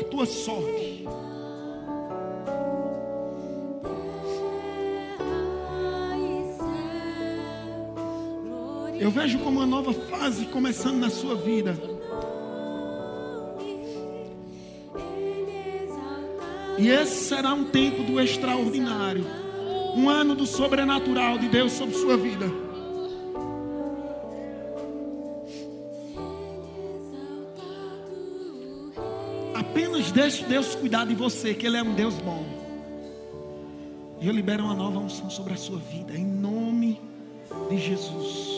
a 0.00 0.04
tua 0.04 0.24
sorte. 0.24 1.06
Eu 8.98 9.10
vejo 9.10 9.38
como 9.40 9.58
uma 9.58 9.66
nova 9.66 9.92
fase 9.92 10.46
começando 10.46 10.96
na 10.96 11.10
sua 11.10 11.34
vida. 11.34 11.97
E 16.78 16.88
esse 16.88 17.24
será 17.24 17.52
um 17.52 17.64
tempo 17.64 18.04
do 18.04 18.20
extraordinário. 18.20 19.26
Um 19.96 20.08
ano 20.08 20.34
do 20.34 20.46
sobrenatural 20.46 21.38
de 21.38 21.48
Deus 21.48 21.72
sobre 21.72 21.94
sua 21.96 22.16
vida. 22.16 22.46
Apenas 29.54 30.12
deixe 30.12 30.44
Deus 30.44 30.76
cuidar 30.76 31.04
de 31.04 31.14
você, 31.14 31.52
que 31.52 31.66
Ele 31.66 31.76
é 31.76 31.82
um 31.82 31.94
Deus 31.94 32.14
bom. 32.14 32.44
E 34.20 34.26
eu 34.26 34.32
libero 34.32 34.64
uma 34.64 34.74
nova 34.74 35.00
unção 35.00 35.28
sobre 35.30 35.54
a 35.54 35.56
sua 35.56 35.78
vida, 35.78 36.16
em 36.16 36.24
nome 36.24 37.00
de 37.68 37.78
Jesus. 37.78 38.57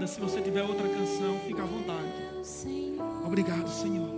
guiada. 0.00 0.06
Se 0.06 0.20
você 0.20 0.40
tiver 0.40 0.62
outra 0.62 0.88
canção, 0.88 1.38
fica 1.46 1.62
à 1.62 1.66
vontade. 1.66 2.08
Obrigado, 3.24 3.68
Senhor. 3.68 4.09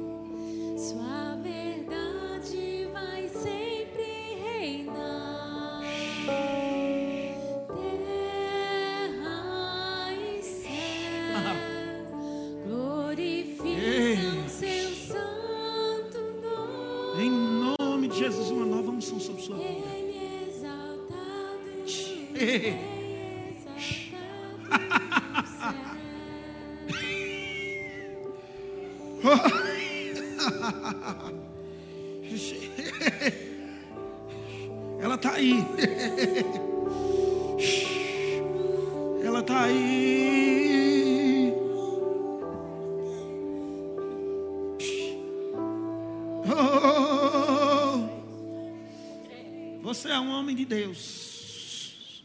De 50.62 50.66
Deus. 50.66 52.24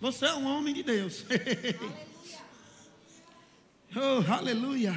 Você 0.00 0.26
é 0.26 0.34
um 0.34 0.46
homem 0.46 0.74
de 0.74 0.82
Deus. 0.82 1.24
Oh, 3.98 4.30
aleluia. 4.30 4.92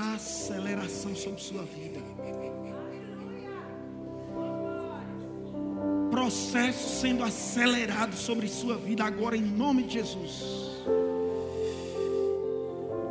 Aceleração 0.00 1.14
sobre 1.14 1.42
sua 1.42 1.62
vida. 1.62 2.00
Processo 6.10 7.00
sendo 7.00 7.22
acelerado 7.22 8.14
sobre 8.14 8.48
sua 8.48 8.78
vida 8.78 9.04
agora 9.04 9.36
em 9.36 9.42
nome 9.42 9.82
de 9.82 9.94
Jesus. 9.94 10.42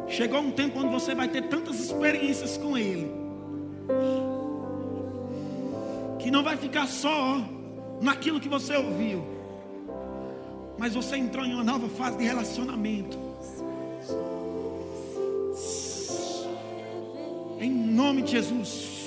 Chegou 0.08 0.40
um 0.40 0.52
tempo 0.52 0.80
onde 0.80 0.92
você 0.92 1.14
vai 1.14 1.28
ter 1.28 1.44
tantas 1.44 1.80
experiências 1.80 2.58
com 2.58 2.76
Ele, 2.76 3.12
que 6.18 6.32
não 6.32 6.44
vai 6.44 6.58
ficar 6.58 6.88
só 6.88 7.40
naquilo 8.02 8.40
que 8.40 8.50
você 8.50 8.76
ouviu, 8.76 9.24
mas 10.78 10.96
você 10.96 11.18
entrou 11.18 11.46
em 11.46 11.54
uma 11.54 11.64
nova 11.64 11.88
fase 11.88 12.18
de 12.18 12.24
relacionamento. 12.24 13.29
Em 17.60 17.70
nome 17.70 18.22
de 18.22 18.32
Jesus. 18.32 18.99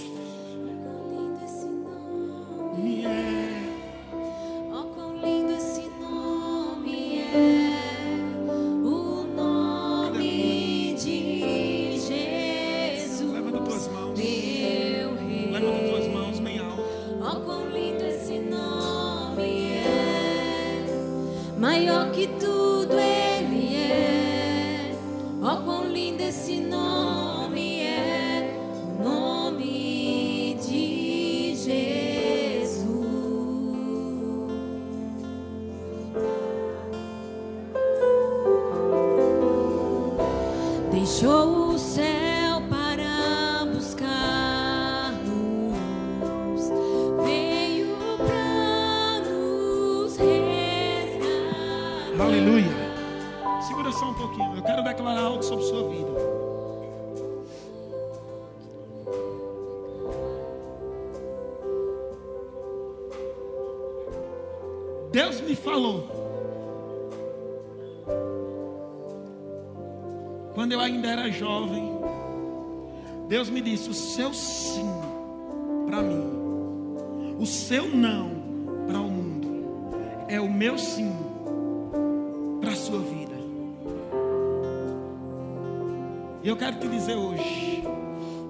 E 86.43 86.49
eu 86.49 86.57
quero 86.57 86.76
te 86.76 86.88
dizer 86.88 87.16
hoje: 87.16 87.84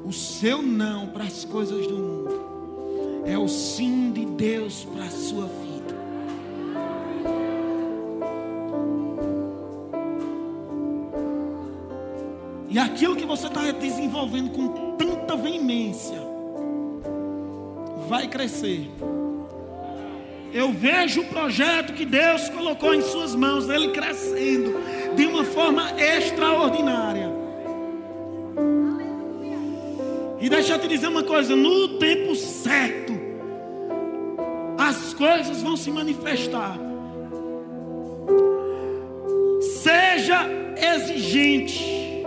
o 0.05 0.13
seu 0.13 0.63
não 0.63 1.09
para 1.09 1.25
as 1.25 1.45
coisas 1.45 1.87
do 1.87 1.95
mundo 1.95 3.23
é 3.27 3.39
o 3.39 3.49
sim 3.49 4.11
de 4.13 4.25
Deus 4.25 4.85
para 4.85 5.05
a 5.05 5.11
sua 5.11 5.47
vida. 5.47 5.73
E 12.71 12.79
aquilo 12.79 13.15
que 13.15 13.27
você 13.27 13.47
está 13.47 13.71
desenvolvendo 13.71 14.51
com 14.51 14.97
tanta 14.97 15.37
veemência 15.37 16.19
vai 18.09 18.27
crescer. 18.27 18.91
Eu 20.53 20.73
vejo 20.73 21.23
o 21.23 21.27
projeto 21.27 21.93
que 21.95 22.05
Deus 22.05 22.49
colocou 22.49 22.95
em 22.95 23.03
suas 23.03 23.35
mãos, 23.35 23.69
ele 23.69 23.89
crescendo 23.89 24.75
de 25.15 25.27
uma 25.27 25.45
forma 25.45 25.93
extraordinária. 26.01 27.32
Deixa 30.53 30.75
eu 30.75 30.79
te 30.79 30.89
dizer 30.89 31.09
uma 31.09 31.23
coisa: 31.23 31.57
no 31.57 31.99
tempo 31.99 32.37
certo, 32.37 33.13
as 34.79 35.13
coisas 35.15 35.63
vão 35.63 35.77
se 35.77 35.91
manifestar. 35.91 36.93
urgente. 41.33 42.23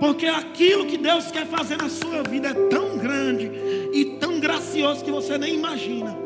Porque 0.00 0.26
aquilo 0.26 0.86
que 0.86 0.96
Deus 0.96 1.30
quer 1.30 1.46
fazer 1.46 1.76
na 1.76 1.88
sua 1.88 2.22
vida 2.22 2.48
é 2.48 2.54
tão 2.68 2.96
grande 2.96 3.50
e 3.92 4.16
tão 4.18 4.40
gracioso 4.40 5.04
que 5.04 5.10
você 5.10 5.38
nem 5.38 5.54
imagina. 5.54 6.16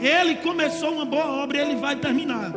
Ele 0.00 0.36
começou 0.36 0.92
uma 0.92 1.04
boa 1.04 1.42
obra 1.42 1.58
e 1.58 1.60
ele 1.60 1.76
vai 1.76 1.96
terminar. 1.96 2.52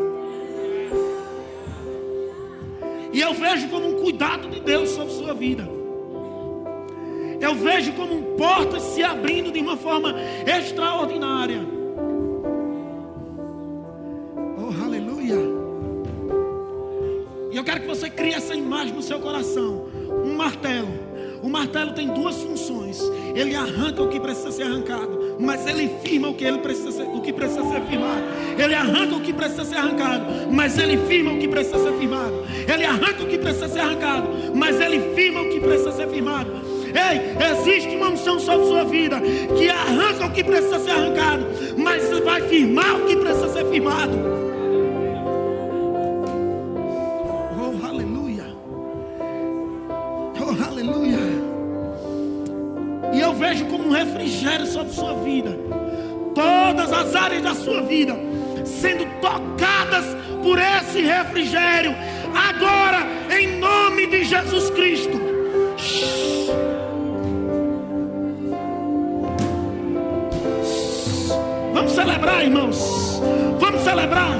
E 3.12 3.20
eu 3.20 3.34
vejo 3.34 3.68
como 3.68 3.90
um 3.90 4.02
cuidado 4.02 4.48
de 4.48 4.62
Deus 4.62 4.90
sobre 4.92 5.14
sua 5.14 5.34
vida. 5.34 5.81
Eu 7.42 7.56
vejo 7.56 7.94
como 7.94 8.22
portas 8.38 8.84
se 8.84 9.02
abrindo 9.02 9.52
de 9.52 9.60
uma 9.60 9.76
forma 9.76 10.16
extraordinária. 10.46 11.60
Oh, 14.60 14.84
aleluia. 14.84 15.36
E 17.52 17.58
eu 17.58 17.64
quero 17.64 17.82
que 17.82 17.88
você 17.88 18.12
crie 18.12 18.34
essa 18.34 18.54
imagem 18.54 18.94
no 18.94 19.02
seu 19.02 19.20
coração. 19.20 19.88
Um 20.24 20.36
martelo. 20.36 21.12
O 21.42 21.50
martelo 21.50 21.94
tem 21.94 22.08
duas 22.08 22.40
funções. 22.44 23.02
Ele 23.34 23.56
arranca 23.56 24.04
o 24.04 24.08
que 24.08 24.20
precisa 24.20 24.52
ser 24.52 24.64
arrancado, 24.64 25.38
mas 25.40 25.66
ele 25.66 25.90
firma 26.04 26.30
o 26.30 26.36
que, 26.36 26.46
ele 26.46 26.60
precisa 26.60 26.92
ser, 26.92 27.08
o 27.08 27.22
que 27.22 27.34
precisa 27.34 27.64
ser 27.64 27.82
firmado. 27.82 28.24
Ele 28.58 28.76
arranca 28.76 29.16
o 29.16 29.22
que 29.22 29.34
precisa 29.34 29.66
ser 29.66 29.78
arrancado, 29.78 30.26
mas 30.52 30.78
ele 30.78 30.98
firma 31.08 31.34
o 31.34 31.40
que 31.40 31.48
precisa 31.48 31.80
ser 31.80 31.94
firmado. 31.94 32.46
Ele 32.72 32.86
arranca 32.86 33.24
o 33.24 33.28
que 33.28 33.38
precisa 33.40 33.68
ser 33.68 33.80
arrancado, 33.80 34.30
mas 34.54 34.80
ele 34.80 35.16
firma 35.16 35.42
o 35.42 35.50
que 35.50 35.60
precisa 35.60 35.92
ser 35.92 36.08
firmado. 36.08 36.71
Ei, 36.94 37.36
existe 37.52 37.96
uma 37.96 38.10
unção 38.10 38.40
sobre 38.40 38.68
sua 38.68 38.84
vida 38.84 39.20
que 39.58 39.70
arranca 39.70 40.26
o 40.26 40.32
que 40.32 40.44
precisa 40.44 40.80
ser 40.80 40.92
arrancado, 40.92 41.46
mas 41.78 42.20
vai 42.20 42.42
firmar 42.42 42.96
o 42.96 43.06
que 43.06 43.16
precisa 43.16 43.50
ser 43.54 43.66
firmado. 43.66 44.18
Oh, 47.58 47.86
aleluia. 47.86 48.46
Oh, 50.40 50.64
aleluia. 50.70 51.20
E 53.14 53.20
eu 53.20 53.34
vejo 53.34 53.66
como 53.66 53.88
um 53.88 53.92
refrigério 53.92 54.66
sobre 54.66 54.94
sua 54.94 55.14
vida. 55.16 55.58
Todas 56.34 56.92
as 56.94 57.16
áreas 57.16 57.44
da 57.44 57.54
sua 57.54 57.82
vida 57.82 58.16
sendo 58.66 59.06
tocadas 59.20 60.06
por 60.44 60.58
esse 60.58 61.02
refrigério. 61.02 61.96
Agora, 62.34 63.06
em 63.38 63.60
nome 63.60 64.08
de 64.08 64.24
Jesus 64.24 64.70
Cristo. 64.72 65.20
Celebrar, 72.42 72.44
irmãos. 72.44 73.22
Vamos 73.60 73.82
celebrar. 73.84 74.32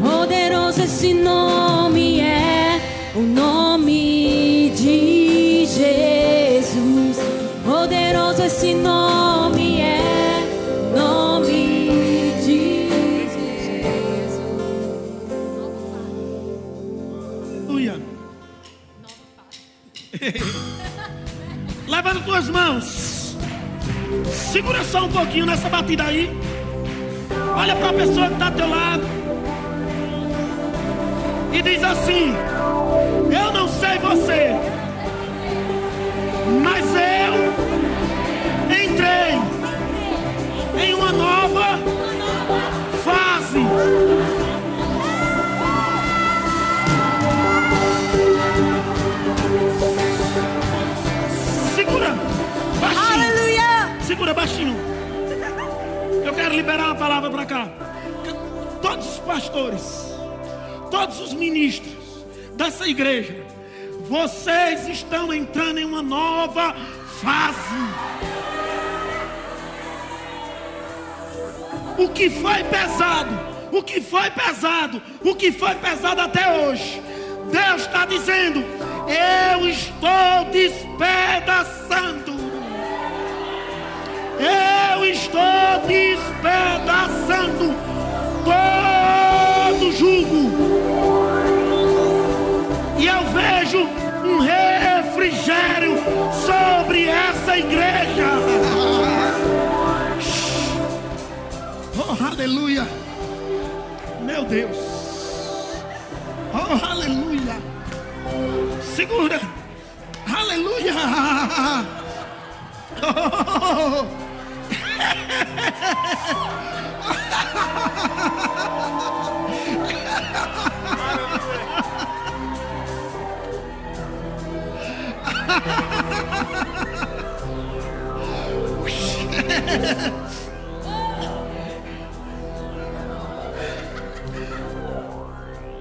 Poderoso 0.00 0.82
esse 0.82 1.12
nome 1.12 2.20
é 2.20 2.80
o 3.14 3.20
nome 3.20 4.72
de 4.74 5.66
Jesus. 5.66 7.18
Poderoso 7.64 8.42
esse 8.42 8.74
nome 8.74 9.80
é 9.80 10.00
o 10.92 10.96
nome 10.96 12.32
de 12.44 12.88
Jesus. 13.28 14.40
Aleluia. 17.66 17.96
Levanta 21.86 22.20
tuas 22.20 22.48
mãos. 22.48 23.36
Segura 24.52 24.82
só 24.84 25.04
um 25.04 25.12
pouquinho 25.12 25.44
nessa 25.44 25.68
batida 25.68 26.04
aí. 26.04 26.47
Olha 27.60 27.74
para 27.74 27.90
a 27.90 27.92
pessoa 27.92 28.28
que 28.28 28.34
está 28.34 28.46
ao 28.46 28.52
teu 28.52 28.68
lado. 28.70 29.02
E 31.52 31.60
diz 31.60 31.82
assim: 31.82 32.32
Eu 33.32 33.52
não 33.52 33.66
sei 33.66 33.98
você, 33.98 34.54
mas 36.62 36.84
eu 36.94 37.34
entrei 38.84 39.40
em 40.84 40.94
uma 40.94 41.10
nova 41.10 41.80
fase. 43.02 43.66
Segura, 51.74 52.14
baixinho. 52.80 53.14
Aleluia! 53.14 54.00
Segura 54.06 54.32
baixinho. 54.32 54.97
Quero 56.48 56.56
liberar 56.56 56.84
uma 56.86 56.94
palavra 56.94 57.30
para 57.30 57.44
cá. 57.44 57.68
Todos 58.80 59.06
os 59.06 59.18
pastores, 59.18 60.14
todos 60.90 61.20
os 61.20 61.34
ministros 61.34 62.24
dessa 62.54 62.88
igreja, 62.88 63.36
vocês 64.08 64.88
estão 64.88 65.30
entrando 65.30 65.78
em 65.78 65.84
uma 65.84 66.00
nova 66.00 66.74
fase. 67.20 67.76
O 71.98 72.08
que 72.08 72.30
foi 72.30 72.64
pesado, 72.64 73.38
o 73.70 73.82
que 73.82 74.00
foi 74.00 74.30
pesado, 74.30 75.02
o 75.22 75.34
que 75.34 75.52
foi 75.52 75.74
pesado 75.74 76.22
até 76.22 76.50
hoje. 76.62 77.02
Deus 77.52 77.82
está 77.82 78.06
dizendo: 78.06 78.64
Eu 79.06 79.68
estou 79.68 80.50
despedaçando. 80.50 82.32
Eu 84.40 84.77
estou 85.04 85.80
despedaçando 85.86 87.74
todo 88.44 89.92
jugo. 89.92 90.50
E 92.98 93.06
eu 93.06 93.22
vejo 93.32 93.86
um 94.24 94.38
refrigério 94.40 95.96
sobre 96.46 97.06
essa 97.08 97.58
igreja. 97.58 98.28
Oh, 102.10 102.16
aleluia. 102.24 102.86
Meu 104.22 104.44
Deus. 104.44 104.76
Oh, 106.54 106.86
aleluia. 106.86 107.56
Segura. 108.94 109.40
Aleluia. 110.26 110.94
Oh. 113.00 114.27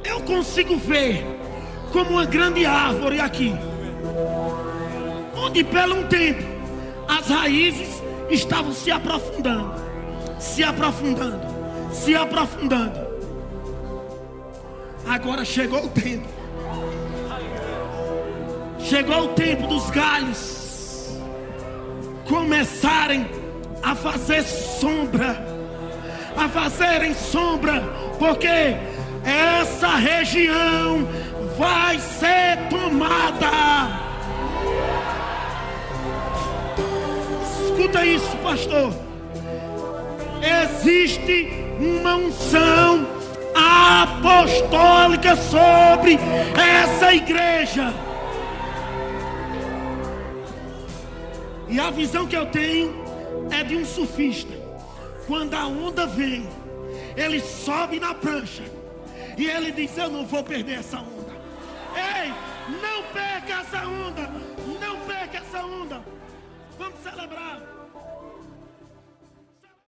Eu 0.04 0.22
consigo 0.22 0.78
ver 0.78 1.26
como 1.92 2.12
uma 2.12 2.26
grande 2.26 2.66
árvore 2.66 3.20
aqui, 3.20 3.54
onde 5.36 5.64
pelo 5.64 6.00
um 6.00 6.08
tempo 6.08 6.44
as 7.08 7.28
raízes 7.28 7.97
estavam 8.30 8.74
se 8.74 8.92
aprofundando, 8.92 9.74
se 10.40 10.64
aprofundando, 10.64 11.42
se 11.92 12.16
aprofundando. 12.16 13.08
Agora 15.08 15.46
chegou 15.46 15.86
o 15.86 15.90
tempo. 15.90 16.28
Chegou 18.80 19.26
o 19.26 19.28
tempo 19.30 19.68
dos 19.68 19.90
galhos 19.90 21.18
começarem 22.28 23.28
a 23.82 23.96
fazer 23.96 24.44
sombra, 24.44 25.46
a 26.36 26.48
fazerem 26.50 27.14
sombra, 27.14 27.82
porque 28.20 28.76
essa 29.24 29.96
região 29.96 31.08
vai 31.58 32.00
ser 32.00 32.58
tomada. 32.70 34.07
Escuta 37.88 38.06
isso, 38.06 38.38
pastor. 38.44 38.94
Existe 40.44 41.48
uma 41.80 42.16
unção 42.18 43.08
apostólica 43.56 45.38
sobre 45.38 46.20
essa 46.54 47.14
igreja. 47.14 47.94
E 51.70 51.80
a 51.80 51.90
visão 51.90 52.28
que 52.28 52.36
eu 52.36 52.48
tenho 52.48 52.94
é 53.52 53.64
de 53.64 53.78
um 53.78 53.86
surfista. 53.86 54.54
Quando 55.26 55.54
a 55.54 55.66
onda 55.66 56.06
vem, 56.06 56.46
ele 57.16 57.40
sobe 57.40 58.02
na 58.02 58.14
prancha 58.14 58.64
e 59.38 59.48
ele 59.48 59.72
diz: 59.72 59.98
Eu 59.98 60.10
não 60.10 60.26
vou 60.26 60.44
perder 60.44 60.80
essa 60.80 60.98
onda. 60.98 61.32
Ei, 61.96 62.34
não 62.82 63.04
perca 63.14 63.62
essa 63.62 63.88
onda. 63.88 64.30
Não 64.78 64.98
perca 65.06 65.38
essa 65.38 65.66
onda. 65.66 66.02
Vamos 66.78 67.00
celebrar. 67.02 67.77